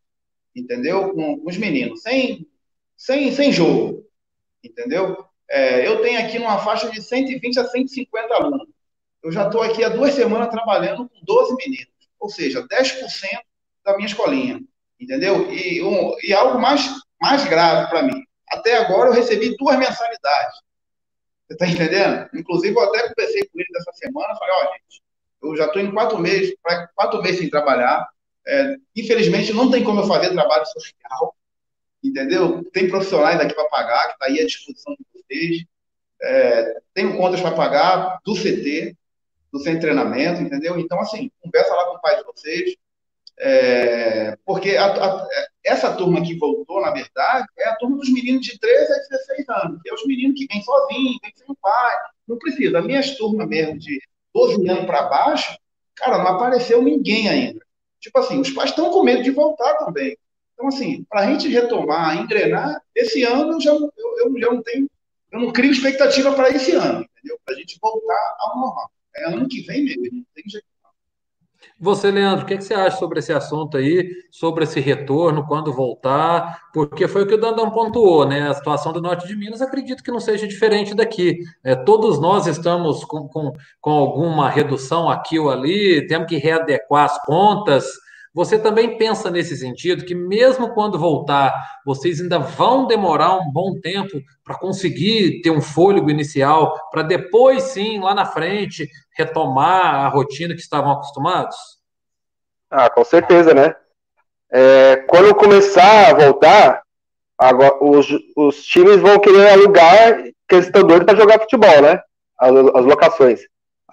[0.55, 1.13] entendeu?
[1.15, 2.47] Com, com os meninos, sem
[2.97, 4.07] sem, sem jogo,
[4.63, 5.25] entendeu?
[5.51, 8.69] É, eu tenho aqui uma faixa de 120 a 150 alunos.
[9.23, 13.41] Eu já estou aqui há duas semanas trabalhando com 12 meninos, ou seja, 10%
[13.85, 14.61] da minha escolinha,
[15.01, 15.51] entendeu?
[15.51, 16.89] E, um, e algo mais,
[17.21, 18.23] mais grave para mim.
[18.51, 20.55] Até agora eu recebi duas mensalidades.
[21.47, 22.29] Você está entendendo?
[22.35, 25.03] Inclusive, eu até conversei com eles essa semana, falei, ó, oh, gente,
[25.45, 26.55] eu já estou em quatro meses,
[26.95, 28.09] quatro meses sem trabalhar.
[28.47, 31.35] É, infelizmente, não tem como eu fazer trabalho social
[32.05, 32.63] entendeu?
[32.71, 35.65] Tem profissionais aqui para pagar, que está aí à disposição de vocês.
[36.23, 38.97] É, tenho contas para pagar do CT,
[39.53, 40.79] do centro de treinamento, entendeu?
[40.79, 42.77] Então, assim, conversa lá com o pai de vocês,
[43.39, 45.29] é, porque a, a,
[45.65, 49.49] essa turma que voltou, na verdade, é a turma dos meninos de 13 a 16
[49.49, 51.97] anos, que é os meninos que vêm sozinhos, vêm sem o pai,
[52.29, 52.79] não precisa.
[52.79, 54.01] As minhas turmas mesmo de
[54.35, 55.57] 12 anos para baixo,
[55.95, 57.65] cara, não apareceu ninguém ainda.
[58.01, 60.17] Tipo assim, os pais estão com medo de voltar também.
[60.53, 64.63] Então, assim, para a gente retomar, engrenar, esse ano eu já, eu, eu já não
[64.63, 64.91] tenho,
[65.33, 67.39] eu não crio expectativa para esse ano, entendeu?
[67.45, 68.91] Para a gente voltar ao normal.
[69.17, 70.67] É ano que vem mesmo, não tem jeito.
[71.79, 76.69] Você, Leandro, o que, você acha sobre esse assunto aí, sobre esse retorno, quando voltar?
[76.73, 78.49] Porque foi o que o Dandão pontuou, né?
[78.49, 81.39] A situação do norte de Minas, acredito que não seja diferente daqui.
[81.63, 87.05] É, todos nós estamos com, com, com alguma redução aqui ou ali, temos que readequar
[87.05, 87.85] as contas,
[88.35, 91.55] você também pensa nesse sentido que, mesmo quando voltar,
[91.87, 97.63] vocês ainda vão demorar um bom tempo para conseguir ter um fôlego inicial, para depois,
[97.63, 101.57] sim, lá na frente, retomar a rotina que estavam acostumados?
[102.69, 103.73] Ah, com certeza, né?
[104.51, 106.83] É, quando começar a voltar,
[107.39, 112.01] agora, os, os times vão querer alugar, que eles estão doidos para jogar futebol, né?
[112.37, 113.41] As, as locações.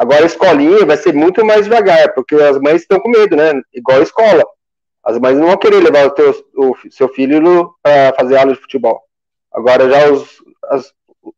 [0.02, 3.52] Agora a escolinha vai ser muito mais devagar, porque as mães estão com medo, né?
[3.72, 4.44] Igual a escola.
[5.04, 8.60] As mães não vão querer levar o, teu, o seu filho para fazer aula de
[8.60, 9.00] futebol.
[9.54, 10.92] Agora já os, as,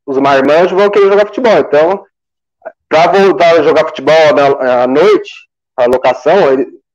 [0.06, 1.58] os marmanjos vão querer jogar futebol.
[1.58, 2.06] Então,
[2.88, 4.16] para voltar a jogar futebol
[4.62, 5.34] à noite,
[5.76, 6.38] a locação,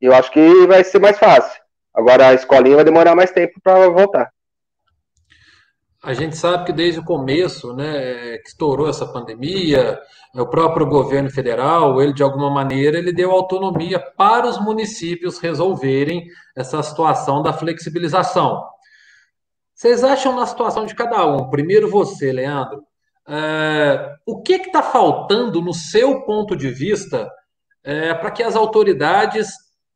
[0.00, 1.60] eu acho que vai ser mais fácil.
[1.94, 4.30] Agora a escolinha vai demorar mais tempo para voltar.
[6.02, 9.98] A gente sabe que desde o começo, né, que estourou essa pandemia,
[10.32, 16.24] o próprio governo federal, ele de alguma maneira, ele deu autonomia para os municípios resolverem
[16.56, 18.62] essa situação da flexibilização.
[19.74, 21.50] Vocês acham na situação de cada um?
[21.50, 22.82] Primeiro você, Leandro,
[23.28, 27.28] é, o que está faltando no seu ponto de vista
[27.82, 29.48] é, para que as autoridades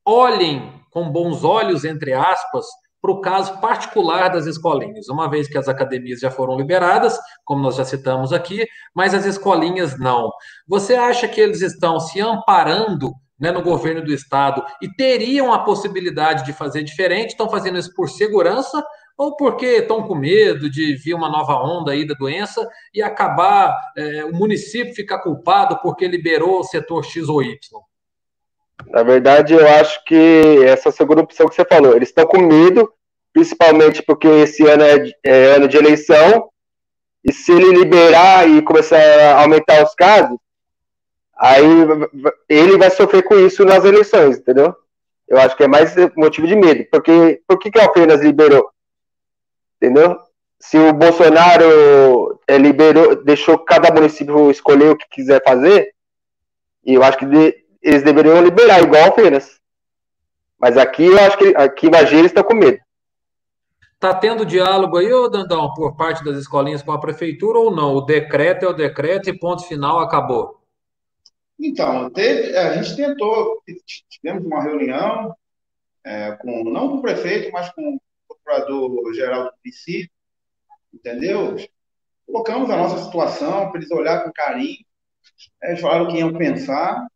[0.05, 2.67] olhem com bons olhos, entre aspas,
[3.03, 7.61] para o caso particular das escolinhas, uma vez que as academias já foram liberadas, como
[7.61, 10.31] nós já citamos aqui, mas as escolinhas não.
[10.69, 15.65] Você acha que eles estão se amparando né, no governo do estado e teriam a
[15.65, 17.31] possibilidade de fazer diferente?
[17.31, 18.81] Estão fazendo isso por segurança
[19.19, 23.77] ou porque estão com medo de vir uma nova onda aí da doença e acabar
[23.97, 27.59] é, o município ficar culpado porque liberou o setor X ou Y?
[28.89, 32.93] Na verdade, eu acho que essa segunda opção que você falou, eles estão com medo,
[33.33, 36.51] principalmente porque esse ano é, é ano de eleição,
[37.25, 40.37] e se ele liberar e começar a aumentar os casos,
[41.37, 41.65] aí
[42.49, 44.75] ele vai sofrer com isso nas eleições, entendeu?
[45.29, 46.85] Eu acho que é mais motivo de medo.
[46.91, 48.71] Porque por que, que Alfenas liberou?
[49.77, 50.19] Entendeu?
[50.59, 55.93] Se o Bolsonaro é, liberou, deixou cada município escolher o que quiser fazer,
[56.85, 59.61] e eu acho que de, eles deveriam liberar, igual a Alfenas.
[60.59, 62.79] Mas aqui eu acho que aqui em Magé eles estão com medo.
[63.95, 67.95] Está tendo diálogo aí, ô Dandão, por parte das escolinhas com a prefeitura ou não?
[67.95, 70.61] O decreto é o decreto e ponto final acabou.
[71.59, 73.62] Então, teve, a gente tentou,
[74.09, 75.35] tivemos uma reunião,
[76.05, 80.11] é, com, não com o prefeito, mas com o procurador-geral do município,
[80.92, 81.57] entendeu?
[82.27, 84.85] Colocamos a nossa situação para eles olhar com carinho,
[85.62, 87.07] é, eles falaram que iam pensar,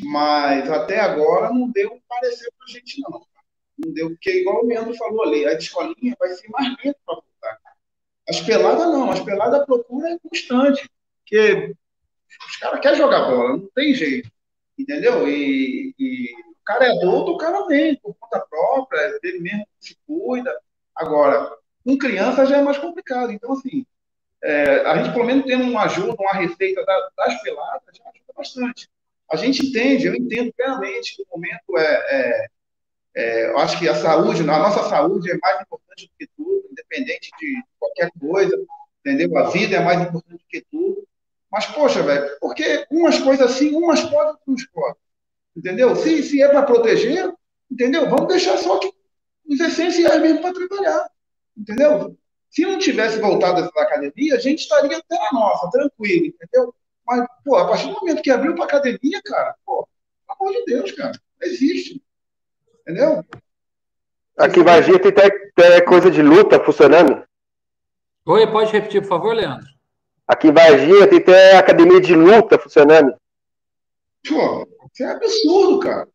[0.00, 3.26] mas até agora não deu parecer para a gente, não.
[3.78, 7.14] Não deu, porque, igual o Leandro falou ali, a escolinha vai ser mais lenta para
[7.14, 7.58] voltar.
[8.28, 10.88] As peladas não, as peladas a procura é constante,
[11.20, 11.74] porque
[12.48, 14.30] os caras querem jogar bola, não tem jeito,
[14.76, 15.28] entendeu?
[15.28, 19.96] E, e, o cara é adulto, o cara vem por conta própria, ele mesmo se
[20.06, 20.52] cuida.
[20.94, 23.32] Agora, com criança já é mais complicado.
[23.32, 23.86] Então, assim,
[24.42, 28.90] é, a gente pelo menos tendo uma ajuda, uma receita das peladas, já ajuda bastante.
[29.30, 32.48] A gente entende, eu entendo plenamente que o momento é, é,
[33.14, 36.68] é, eu acho que a saúde, a nossa saúde é mais importante do que tudo,
[36.70, 38.56] independente de qualquer coisa,
[39.00, 39.36] entendeu?
[39.36, 41.06] A vida é mais importante do que tudo.
[41.50, 44.96] Mas, poxa, velho, porque umas coisas assim, umas podem, outras podem.
[45.56, 45.96] Entendeu?
[45.96, 47.32] Se, se é para proteger,
[47.70, 48.08] entendeu?
[48.08, 48.92] Vamos deixar só que
[49.48, 51.10] os essenciais mesmo para trabalhar.
[51.56, 52.16] Entendeu?
[52.50, 56.74] Se não tivesse voltado da academia, a gente estaria até na nossa, tranquilo, entendeu?
[57.08, 59.88] Mas, pô, a partir do momento que abriu para academia, cara, pô,
[60.26, 62.02] pelo amor de Deus, cara, não existe.
[62.82, 63.24] Entendeu?
[64.36, 67.24] Aqui em Varginha tem até coisa de luta funcionando.
[68.26, 69.66] Oi, pode repetir, por favor, Leandro?
[70.26, 73.16] Aqui em Varginha tem até academia de luta funcionando.
[74.28, 76.08] Pô, isso é absurdo, cara.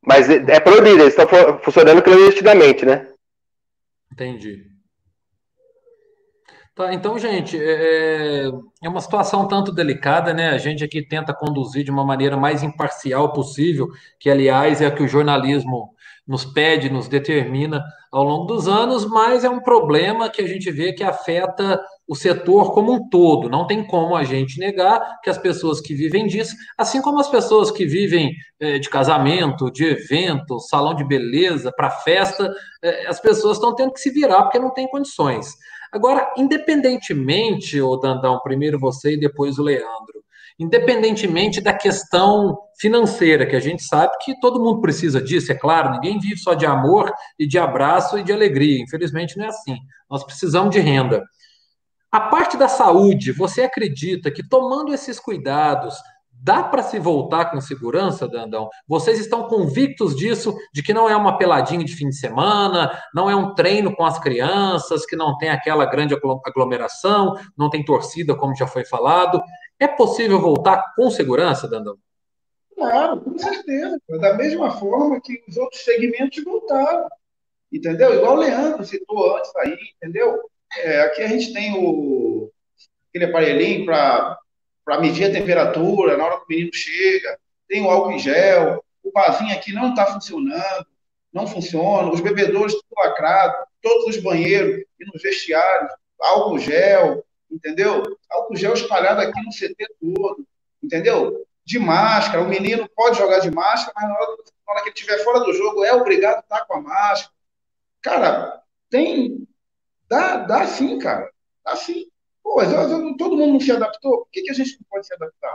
[0.00, 1.28] Mas é, é proibido, eles estão
[1.60, 3.12] funcionando clandestinamente, né?
[4.10, 4.77] Entendi.
[6.78, 8.50] Tá, então, gente, é, é,
[8.84, 10.50] é uma situação tanto delicada, né?
[10.50, 14.90] A gente aqui tenta conduzir de uma maneira mais imparcial possível, que, aliás, é a
[14.92, 15.90] que o jornalismo
[16.24, 20.70] nos pede, nos determina ao longo dos anos, mas é um problema que a gente
[20.70, 23.48] vê que afeta o setor como um todo.
[23.48, 27.28] Não tem como a gente negar que as pessoas que vivem disso, assim como as
[27.28, 33.18] pessoas que vivem é, de casamento, de evento, salão de beleza, para festa, é, as
[33.18, 35.56] pessoas estão tendo que se virar porque não tem condições.
[35.92, 40.22] Agora, independentemente, o Dandão, primeiro você e depois o Leandro,
[40.58, 45.92] independentemente da questão financeira, que a gente sabe que todo mundo precisa disso, é claro,
[45.92, 48.82] ninguém vive só de amor e de abraço e de alegria.
[48.82, 49.76] Infelizmente não é assim.
[50.10, 51.24] Nós precisamos de renda.
[52.10, 55.94] A parte da saúde, você acredita que tomando esses cuidados,
[56.40, 58.68] Dá para se voltar com segurança, Dandão?
[58.86, 63.28] Vocês estão convictos disso, de que não é uma peladinha de fim de semana, não
[63.28, 66.14] é um treino com as crianças, que não tem aquela grande
[66.46, 69.42] aglomeração, não tem torcida, como já foi falado.
[69.80, 71.96] É possível voltar com segurança, Dandão?
[72.74, 73.98] Claro, com certeza.
[74.20, 77.08] Da mesma forma que os outros segmentos voltaram.
[77.72, 78.14] Entendeu?
[78.14, 80.40] Igual o Leandro citou antes aí, entendeu?
[80.76, 82.50] É, aqui a gente tem o,
[83.10, 84.38] aquele aparelhinho para
[84.88, 88.82] para medir a temperatura na hora que o menino chega, tem o álcool em gel,
[89.04, 90.86] o barzinho aqui não está funcionando,
[91.30, 98.02] não funciona, os bebedores tudo lacrado, todos os banheiros e nos vestiários, álcool gel, entendeu?
[98.30, 100.48] Álcool gel espalhado aqui no CT todo,
[100.82, 101.46] entendeu?
[101.66, 104.94] De máscara, o menino pode jogar de máscara, mas na hora, na hora que ele
[104.94, 107.34] estiver fora do jogo é obrigado a estar com a máscara.
[108.00, 109.46] Cara, tem.
[110.08, 111.30] Dá, dá sim, cara.
[111.62, 112.06] Dá sim.
[112.48, 112.62] Pô,
[113.18, 115.52] todo mundo não se adaptou, por que, que a gente não pode se adaptar?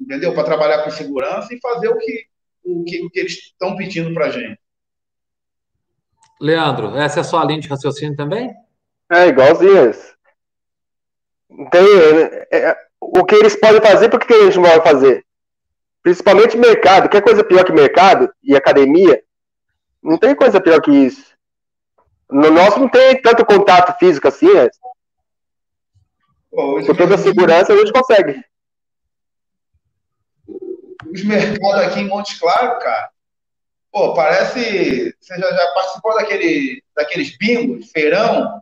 [0.00, 0.34] Entendeu?
[0.34, 2.26] Para trabalhar com segurança e fazer o que,
[2.64, 4.58] o que, o que eles estão pedindo para a gente.
[6.40, 8.52] Leandro, essa é a sua linha de raciocínio também?
[9.08, 9.92] É, igualzinho.
[11.70, 11.86] Tem,
[12.50, 15.24] é, é, o que eles podem fazer, por que a gente não pode fazer?
[16.02, 17.08] Principalmente mercado.
[17.08, 19.22] Que é coisa pior que mercado e academia?
[20.02, 21.36] Não tem coisa pior que isso.
[22.28, 24.68] No nosso não tem tanto contato físico assim, né?
[26.50, 28.44] Com toda a segurança a gente consegue.
[31.12, 33.10] Os mercados aqui em Montes Claro, cara,
[33.92, 35.14] pô, parece.
[35.20, 38.60] Você já, já participou daquele, daqueles bingos, feirão?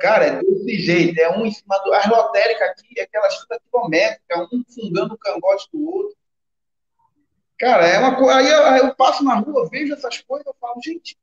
[0.00, 1.92] Cara, é desse jeito, é um em cima do.
[1.92, 6.16] As lotéricas aqui é aquela chuta quilométrica, um fungando o cangote do outro.
[7.58, 8.36] Cara, é uma coisa.
[8.36, 11.16] Aí eu, eu passo na rua, vejo essas coisas, eu falo, gente,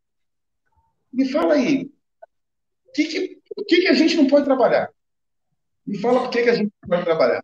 [1.11, 1.91] me fala aí,
[2.87, 4.89] o que, que, que, que a gente não pode trabalhar?
[5.89, 7.43] Me fala por que, que a gente pode trabalhar.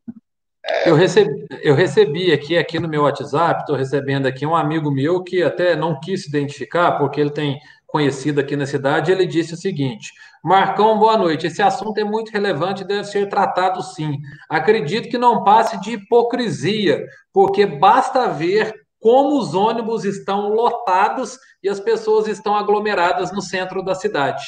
[0.64, 0.88] É...
[0.88, 5.24] Eu, recebi, eu recebi aqui, aqui no meu WhatsApp, estou recebendo aqui um amigo meu
[5.24, 9.56] que até não quis se identificar, porque ele tem conhecido aqui na cidade, ele disse
[9.56, 10.12] o seguinte:
[10.44, 11.48] Marcão, boa noite.
[11.48, 14.20] Esse assunto é muito relevante e deve ser tratado sim.
[14.48, 17.04] Acredito que não passe de hipocrisia,
[17.34, 23.84] porque basta ver como os ônibus estão lotados e as pessoas estão aglomeradas no centro
[23.84, 24.46] da cidade.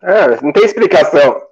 [0.00, 1.47] É, não tem explicação.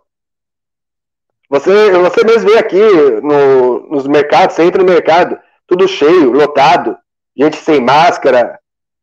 [1.49, 2.81] Você, você mesmo vê aqui
[3.23, 6.97] no, nos mercados, você entra no mercado, tudo cheio, lotado,
[7.37, 8.59] gente sem máscara.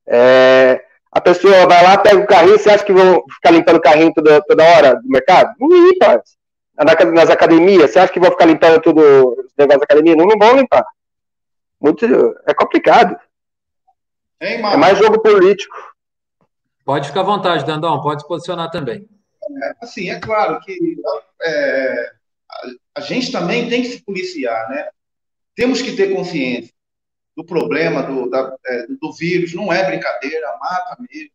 [0.08, 3.82] É, a pessoa vai lá, pega o carrinho, você acha que vão ficar limpando o
[3.82, 5.54] carrinho toda, toda hora do mercado?
[5.60, 6.22] Não limpa.
[7.14, 10.16] Nas academias, você acha que vão ficar limpando tudo os negócios da academia?
[10.16, 10.84] Não, não vão limpar
[11.84, 12.06] muito.
[12.48, 13.20] É complicado.
[14.42, 15.76] Hein, é mais jogo político.
[16.86, 19.08] Pode ficar à vontade, Dandão, pode se posicionar também.
[19.62, 20.96] É, assim, é claro que
[21.42, 22.12] é,
[22.96, 24.90] a, gente também tem que se policiar, né?
[25.56, 26.74] Temos que ter consciência
[27.36, 31.32] do problema do, da, é, do vírus, não é brincadeira, mata mesmo,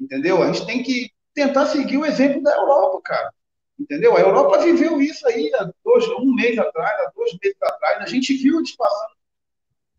[0.00, 0.42] entendeu?
[0.42, 3.32] A gente tem que tentar seguir o exemplo da Europa, cara.
[3.78, 4.16] Entendeu?
[4.16, 8.02] A Europa viveu isso aí há dois, um mês atrás, há dois meses atrás.
[8.02, 9.12] A gente viu eles passando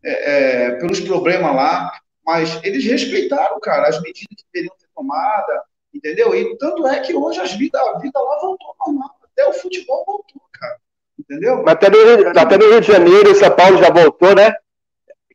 [0.02, 1.90] é, é, pelos problemas lá,
[2.24, 5.60] mas eles respeitaram, cara, as medidas que deveriam ser tomadas,
[5.94, 6.34] entendeu?
[6.34, 10.04] E tanto é que hoje as vida, a vida lá voltou normal, até o futebol
[10.06, 10.76] voltou, cara,
[11.18, 11.62] entendeu?
[11.64, 14.54] Mas até no, até no Rio de Janeiro e São Paulo já voltou, né?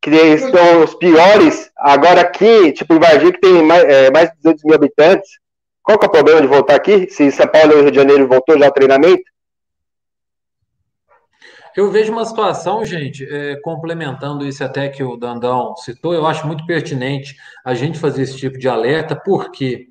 [0.01, 1.71] Que estão os piores.
[1.77, 5.29] Agora aqui, tipo, em Varginha, que tem mais, é, mais de 200 mil habitantes,
[5.81, 7.09] qual que é o problema de voltar aqui?
[7.09, 9.23] Se São Paulo e Rio de Janeiro voltou já o treinamento?
[11.75, 16.47] Eu vejo uma situação, gente, é, complementando isso até que o Dandão citou, eu acho
[16.47, 19.89] muito pertinente a gente fazer esse tipo de alerta, porque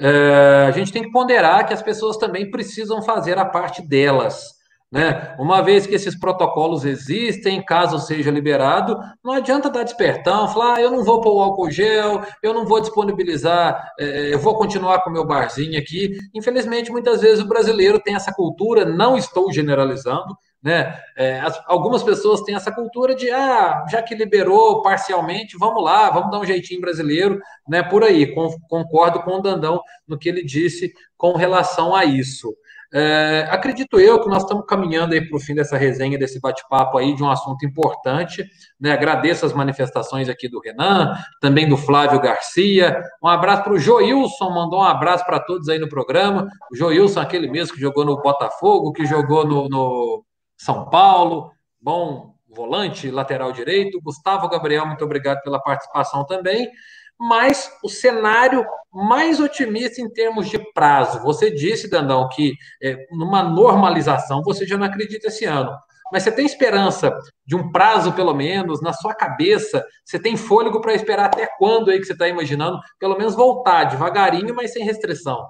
[0.00, 4.58] é, a gente tem que ponderar que as pessoas também precisam fazer a parte delas.
[4.90, 5.36] Né?
[5.38, 10.80] Uma vez que esses protocolos existem, caso seja liberado, não adianta dar despertão, falar, ah,
[10.80, 15.00] eu não vou pôr o álcool gel, eu não vou disponibilizar, é, eu vou continuar
[15.02, 16.18] com o meu barzinho aqui.
[16.34, 20.98] Infelizmente, muitas vezes o brasileiro tem essa cultura, não estou generalizando, né?
[21.16, 26.10] É, as, algumas pessoas têm essa cultura de, ah, já que liberou parcialmente, vamos lá,
[26.10, 27.82] vamos dar um jeitinho brasileiro, né?
[27.82, 32.54] Por aí, com, concordo com o Dandão no que ele disse com relação a isso.
[32.92, 36.98] É, acredito eu que nós estamos caminhando aí para o fim dessa resenha, desse bate-papo
[36.98, 38.44] aí de um assunto importante.
[38.80, 38.92] Né?
[38.92, 43.00] Agradeço as manifestações aqui do Renan, também do Flávio Garcia.
[43.22, 46.48] Um abraço para o Joilson, mandou um abraço para todos aí no programa.
[46.72, 50.24] O Joilson, aquele mesmo que jogou no Botafogo, que jogou no, no
[50.60, 53.98] são Paulo, bom volante, lateral direito.
[54.02, 56.70] Gustavo Gabriel, muito obrigado pela participação também.
[57.18, 61.22] Mas o cenário mais otimista em termos de prazo.
[61.22, 65.74] Você disse, Dandão, que é, numa normalização você já não acredita esse ano.
[66.12, 69.82] Mas você tem esperança de um prazo, pelo menos, na sua cabeça?
[70.04, 72.78] Você tem fôlego para esperar até quando aí que você está imaginando?
[72.98, 75.42] Pelo menos voltar devagarinho, mas sem restrição.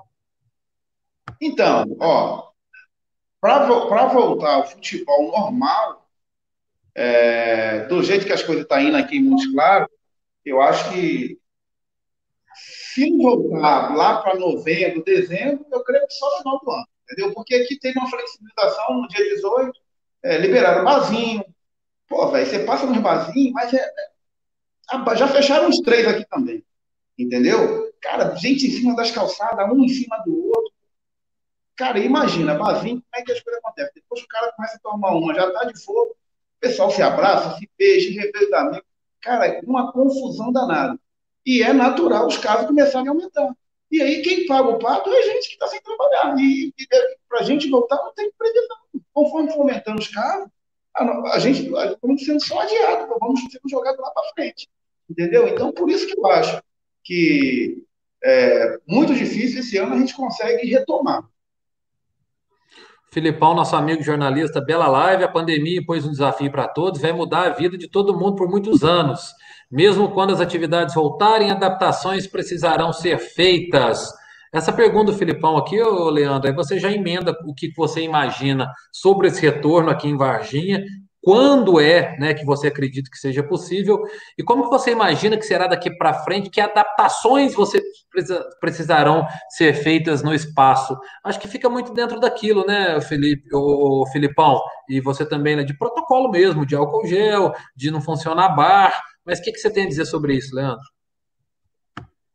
[1.41, 2.50] Então, ó,
[3.41, 6.09] para voltar ao futebol normal,
[6.95, 9.89] é, do jeito que as coisas estão tá indo aqui em Montes Claros,
[10.45, 11.39] eu acho que
[12.55, 17.33] se voltar lá para novembro, dezembro, eu creio que só final do ano, entendeu?
[17.33, 19.73] Porque aqui teve uma flexibilização no dia 18,
[20.23, 21.45] é, liberaram barzinho.
[22.09, 26.65] Pô, velho, você passa nos barzinhos, mas é, é, já fecharam os três aqui também,
[27.17, 27.91] entendeu?
[28.01, 30.70] Cara, gente em cima das calçadas, um em cima do outro.
[31.81, 33.93] Cara, imagina, barzinho, como é que as coisas acontecem?
[33.95, 37.57] Depois o cara começa a tomar uma, já tá de fogo, o pessoal se abraça,
[37.57, 38.87] se beija, revê amigos.
[39.23, 41.01] Cara, é uma confusão danada.
[41.47, 43.57] E é natural os casos começarem a aumentar.
[43.91, 46.37] E aí quem paga o pato é a gente que está sem trabalhar.
[46.39, 46.87] E, e
[47.27, 48.77] para a gente voltar não tem previsão.
[49.15, 50.51] Conforme for aumentando os casos,
[50.95, 54.69] a, a gente estamos sendo só adiado, vamos ser jogados lá para frente.
[55.09, 55.49] Entendeu?
[55.49, 56.63] Então, por isso que eu acho
[57.03, 57.83] que
[58.23, 61.27] é muito difícil esse ano a gente consegue retomar.
[63.13, 65.25] Filipão, nosso amigo jornalista, bela live.
[65.25, 68.49] A pandemia pôs um desafio para todos, vai mudar a vida de todo mundo por
[68.49, 69.35] muitos anos.
[69.71, 74.13] Mesmo quando as atividades voltarem, adaptações precisarão ser feitas.
[74.53, 78.71] Essa pergunta do Filipão aqui, ô Leandro, aí você já emenda o que você imagina
[78.93, 80.85] sobre esse retorno aqui em Varginha
[81.23, 84.03] quando é né, que você acredita que seja possível
[84.39, 87.81] e como que você imagina que será daqui para frente, que adaptações você
[88.59, 90.97] precisarão ser feitas no espaço.
[91.23, 95.77] Acho que fica muito dentro daquilo, né, Felipe, o Filipão, e você também, né, de
[95.77, 99.85] protocolo mesmo, de álcool gel, de não funcionar bar, Mas o que, que você tem
[99.85, 100.81] a dizer sobre isso, Leandro?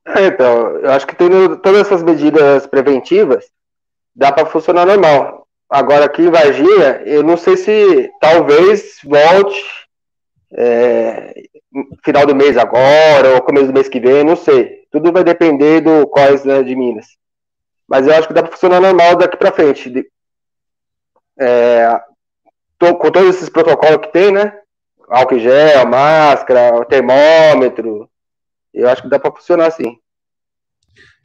[0.07, 3.45] É, então, eu acho que tendo todas essas medidas preventivas,
[4.15, 5.44] dá para funcionar normal.
[5.69, 9.59] Agora, aqui em Varginha, eu não sei se talvez volte
[10.53, 11.33] é,
[12.03, 14.85] final do mês agora, ou começo do mês que vem, não sei.
[14.91, 17.07] Tudo vai depender do COIS né, de Minas.
[17.87, 19.91] Mas eu acho que dá para funcionar normal daqui para frente.
[21.37, 21.99] É,
[22.79, 24.57] tô, com todos esses protocolos que tem, né?
[25.07, 28.09] Álcool gel, máscara, termômetro.
[28.73, 29.99] Eu acho que dá para funcionar assim.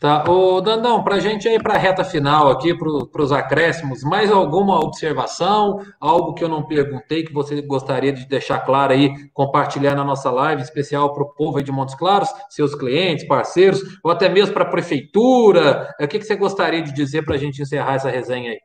[0.00, 4.02] Tá, ô Dandão, para a gente ir para a reta final aqui, para os acréscimos,
[4.02, 9.12] mais alguma observação, algo que eu não perguntei que você gostaria de deixar claro aí,
[9.34, 13.82] compartilhar na nossa live, especial para o povo aí de Montes Claros, seus clientes, parceiros,
[14.02, 17.38] ou até mesmo para a prefeitura, o que, que você gostaria de dizer para a
[17.38, 18.60] gente encerrar essa resenha aí?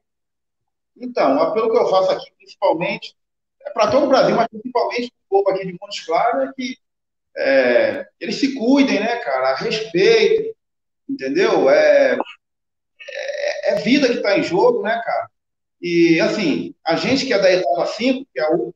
[0.96, 3.14] Então, apelo que eu faço aqui, principalmente,
[3.62, 6.54] é para todo o Brasil, mas principalmente para o povo aqui de Montes Claros, é
[6.56, 6.78] que
[7.36, 10.55] é, eles se cuidem, né, cara, respeitem,
[11.10, 11.70] entendeu?
[11.70, 12.18] É,
[13.10, 15.30] é, é vida que está em jogo, né, cara?
[15.82, 18.74] E, assim, a gente que é da etapa 5, que é o,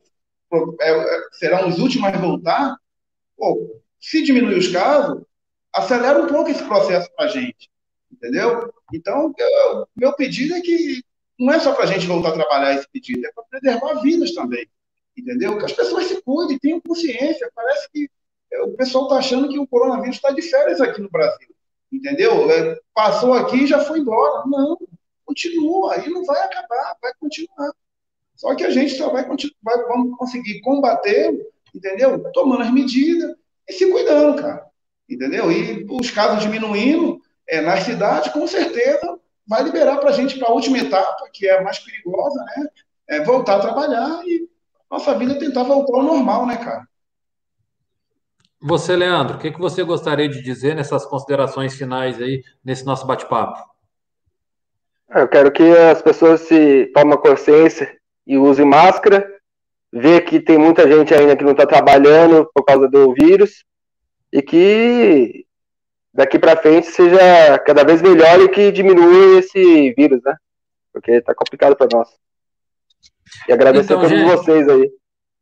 [0.81, 2.77] é, é, serão os últimos a voltar,
[3.37, 5.23] pô, se diminuir os casos,
[5.73, 7.69] acelera um pouco esse processo para a gente,
[8.11, 8.71] entendeu?
[8.93, 11.01] Então, o meu pedido é que
[11.37, 14.33] não é só para a gente voltar a trabalhar esse pedido, é para preservar vidas
[14.33, 14.67] também,
[15.17, 15.57] entendeu?
[15.57, 17.49] Que as pessoas se cuidem, tenham consciência.
[17.55, 18.09] Parece que
[18.51, 21.49] é, o pessoal está achando que o coronavírus está de férias aqui no Brasil
[21.91, 22.49] entendeu?
[22.51, 24.43] É, passou aqui e já foi embora.
[24.45, 24.77] Não,
[25.25, 27.71] continua, aí não vai acabar, vai continuar.
[28.35, 31.31] Só que a gente só vai, vai vamos conseguir combater,
[31.75, 32.23] entendeu?
[32.31, 33.35] Tomando as medidas
[33.67, 34.65] e se cuidando, cara.
[35.09, 35.51] Entendeu?
[35.51, 40.49] E os casos diminuindo é, nas cidades, com certeza vai liberar para a gente para
[40.49, 42.67] a última etapa, que é a mais perigosa, né?
[43.07, 44.47] É voltar a trabalhar e
[44.89, 46.87] nossa vida tentar voltar ao normal, né, cara?
[48.61, 53.07] Você, Leandro, o que, que você gostaria de dizer nessas considerações finais aí, nesse nosso
[53.07, 53.57] bate-papo?
[55.09, 57.97] Eu quero que as pessoas se tomem consciência
[58.27, 59.27] e usem máscara,
[59.91, 63.63] ver que tem muita gente ainda que não está trabalhando por causa do vírus
[64.31, 65.45] e que
[66.13, 70.35] daqui para frente seja cada vez melhor e que diminua esse vírus, né?
[70.93, 72.09] Porque está complicado para nós.
[73.47, 74.29] E agradecer então, a todos gente...
[74.29, 74.91] vocês aí.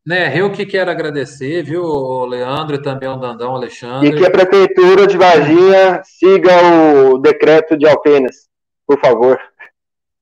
[0.07, 1.83] Né, eu que quero agradecer, viu,
[2.23, 4.07] Leandro e também o Dandão Alexandre.
[4.07, 6.53] E que a Prefeitura de Varginha siga
[7.11, 8.47] o decreto de Alpenas,
[8.87, 9.37] por favor.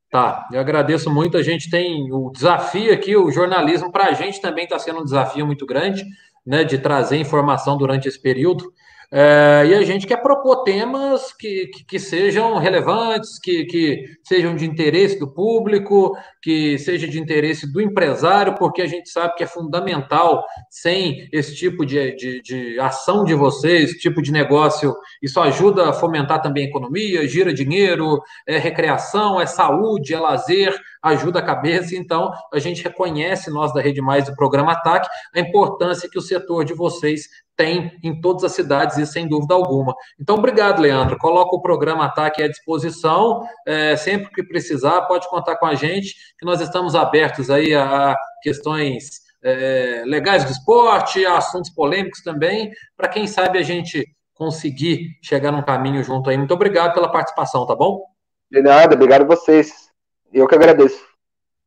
[0.09, 1.37] Tá, eu agradeço muito.
[1.37, 5.03] A gente tem o desafio aqui, o jornalismo para a gente também está sendo um
[5.03, 6.03] desafio muito grande,
[6.43, 8.73] né, de trazer informação durante esse período.
[9.11, 14.55] É, e a gente quer propor temas que, que, que sejam relevantes, que, que, sejam
[14.55, 19.43] de interesse do público, que seja de interesse do empresário, porque a gente sabe que
[19.43, 24.95] é fundamental, sem esse tipo de, de, de ação de vocês, esse tipo de negócio,
[25.21, 30.75] isso ajuda a fomentar também a economia, gira dinheiro, é recreação, é saúde, é lazer,
[31.01, 31.95] ajuda a cabeça.
[31.95, 36.21] Então, a gente reconhece, nós da Rede Mais do programa Ataque, a importância que o
[36.21, 39.93] setor de vocês tem em todas as cidades, isso sem dúvida alguma.
[40.19, 41.17] Então, obrigado, Leandro.
[41.17, 43.43] Coloca o programa Ataque à disposição.
[43.65, 48.15] É, sempre que precisar, pode contar com a gente, que nós estamos abertos aí a
[48.41, 55.17] questões é, legais do esporte, a assuntos polêmicos também, para quem sabe a gente conseguir
[55.21, 56.37] chegar num caminho junto aí.
[56.37, 58.03] Muito obrigado pela participação, tá bom?
[58.51, 59.89] De nada, obrigado a vocês.
[60.33, 61.01] Eu que agradeço.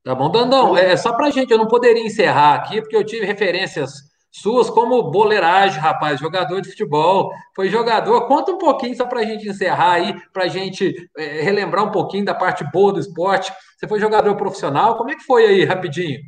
[0.04, 0.76] Tá bom, Dandão.
[0.76, 4.68] É só para a gente, eu não poderia encerrar aqui, porque eu tive referências suas
[4.70, 8.26] como boleiragem, rapaz, jogador de futebol, foi jogador.
[8.26, 11.90] Conta um pouquinho só para a gente encerrar aí, para a gente é, relembrar um
[11.90, 13.52] pouquinho da parte boa do esporte.
[13.76, 16.20] Você foi jogador profissional, como é que foi aí, rapidinho?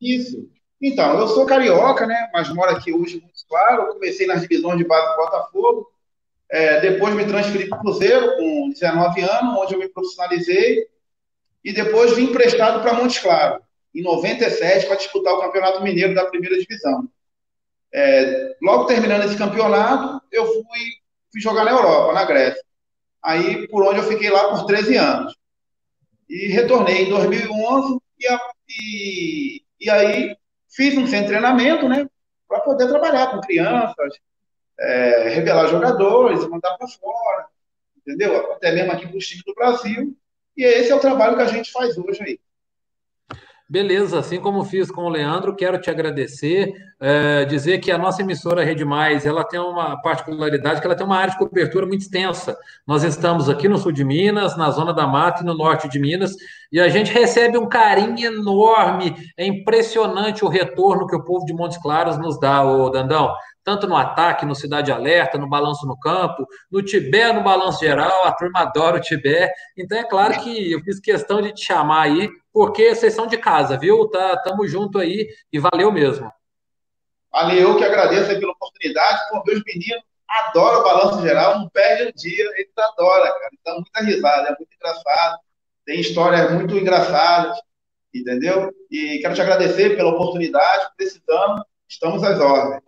[0.00, 0.48] Isso.
[0.82, 2.28] Então, eu sou carioca, né?
[2.32, 3.82] Mas moro aqui hoje muito claro.
[3.82, 5.88] Eu comecei nas divisões de base do Botafogo.
[6.50, 10.86] É, depois me transferi para o Cruzeiro com 19 anos, onde eu me profissionalizei.
[11.64, 13.62] E depois vim emprestado para Montes Claros,
[13.94, 17.08] em 97, para disputar o Campeonato Mineiro da primeira divisão.
[17.94, 20.80] É, logo terminando esse campeonato, eu fui,
[21.30, 22.62] fui jogar na Europa, na Grécia.
[23.22, 25.36] Aí, por onde eu fiquei lá por 13 anos.
[26.28, 28.26] E retornei em 2011 e,
[28.68, 30.36] e, e aí
[30.68, 32.08] fiz um sem treinamento, né?
[32.48, 34.18] Para poder trabalhar com crianças,
[34.78, 37.46] é, revelar jogadores, mandar para fora,
[37.96, 38.52] entendeu?
[38.52, 40.16] Até mesmo aqui para os times do Brasil.
[40.56, 42.40] E esse é o trabalho que a gente faz hoje aí.
[43.66, 48.20] Beleza, assim como fiz com o Leandro, quero te agradecer, é, dizer que a nossa
[48.20, 52.02] emissora Rede Mais, ela tem uma particularidade que ela tem uma área de cobertura muito
[52.02, 52.54] extensa.
[52.86, 55.98] Nós estamos aqui no sul de Minas, na zona da mata e no norte de
[55.98, 56.34] Minas,
[56.70, 61.54] e a gente recebe um carinho enorme, é impressionante o retorno que o povo de
[61.54, 63.34] Montes Claros nos dá, ô Dandão.
[63.64, 68.26] tanto no ataque, no Cidade Alerta, no Balanço no Campo, no Tibé, no Balanço Geral,
[68.26, 69.50] a turma adora o Tibé.
[69.76, 73.36] Então é claro que eu fiz questão de te chamar aí, porque vocês são de
[73.36, 74.08] casa, viu?
[74.08, 76.32] Tá, tamo junto aí e valeu mesmo.
[77.32, 79.28] Valeu, eu que agradeço pela oportunidade.
[79.28, 83.50] Pô, meus meninos adoram o Balanço Geral, não perde um dia, eles adoram, cara.
[83.60, 85.38] Então, muita risada, é muito engraçado,
[85.84, 87.58] tem histórias muito engraçadas,
[88.14, 88.72] entendeu?
[88.88, 92.82] E quero te agradecer pela oportunidade, precisando, estamos às ordens.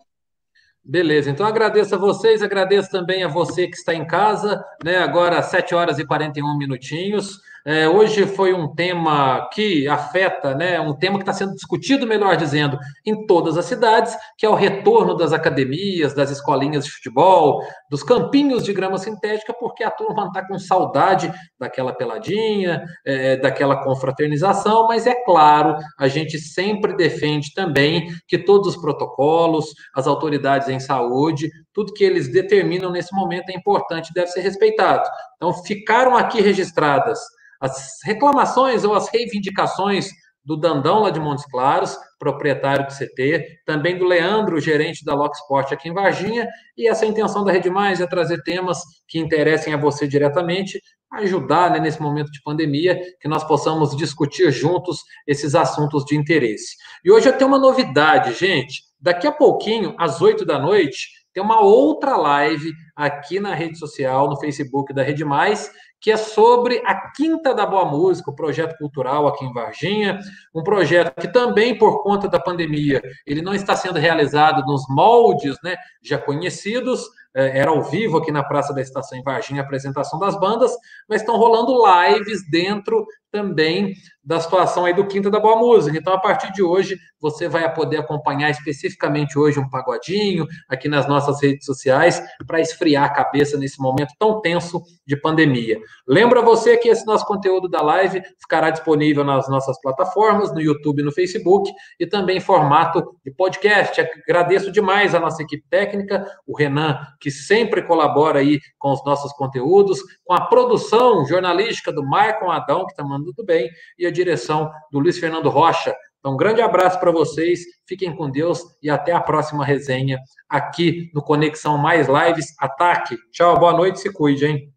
[0.82, 4.98] Beleza, então agradeço a vocês, agradeço também a você que está em casa, né?
[4.98, 7.40] Agora 7 horas e 41 minutinhos.
[7.68, 12.36] É, hoje foi um tema que afeta, né, um tema que está sendo discutido, melhor
[12.36, 17.60] dizendo, em todas as cidades, que é o retorno das academias, das escolinhas de futebol,
[17.90, 23.82] dos campinhos de grama sintética, porque a turma está com saudade daquela peladinha, é, daquela
[23.82, 30.68] confraternização, mas é claro, a gente sempre defende também que todos os protocolos, as autoridades
[30.68, 35.02] em saúde, tudo que eles determinam nesse momento é importante, deve ser respeitado.
[35.36, 37.18] Então, ficaram aqui registradas
[37.60, 40.08] as reclamações ou as reivindicações
[40.46, 45.72] do Dandão lá de Montes Claros, proprietário do CT, também do Leandro, gerente da Locksport
[45.72, 46.48] aqui em Varginha,
[46.78, 50.80] e essa intenção da Rede Mais é trazer temas que interessem a você diretamente,
[51.12, 56.76] ajudar né, nesse momento de pandemia, que nós possamos discutir juntos esses assuntos de interesse.
[57.04, 58.84] E hoje eu tenho uma novidade, gente.
[59.00, 64.28] Daqui a pouquinho, às oito da noite, tem uma outra live aqui na rede social,
[64.28, 65.70] no Facebook da Rede Mais,
[66.00, 70.18] que é sobre a Quinta da Boa Música, o projeto cultural aqui em Varginha,
[70.54, 75.56] um projeto que também, por conta da pandemia, ele não está sendo realizado nos moldes
[75.64, 80.18] né, já conhecidos, era ao vivo aqui na Praça da Estação em Varginha a apresentação
[80.18, 80.72] das bandas,
[81.08, 85.96] mas estão rolando lives dentro também da situação aí do Quinta da Boa Música.
[85.96, 91.06] Então, a partir de hoje, você vai poder acompanhar especificamente hoje um pagodinho aqui nas
[91.06, 95.78] nossas redes sociais para esfriar a cabeça nesse momento tão tenso de pandemia.
[96.08, 101.00] Lembra você que esse nosso conteúdo da live ficará disponível nas nossas plataformas, no YouTube
[101.00, 101.70] e no Facebook,
[102.00, 104.00] e também em formato de podcast.
[104.00, 109.32] Agradeço demais a nossa equipe técnica, o Renan, que sempre colabora aí com os nossos
[109.32, 113.68] conteúdos, com a produção jornalística do Maicon Adão, que está mandando bem,
[113.98, 115.92] e a direção do Luiz Fernando Rocha.
[116.20, 121.10] Então, um grande abraço para vocês, fiquem com Deus e até a próxima resenha aqui
[121.12, 123.16] no Conexão Mais Lives Ataque.
[123.32, 124.75] Tchau, boa noite, se cuide, hein?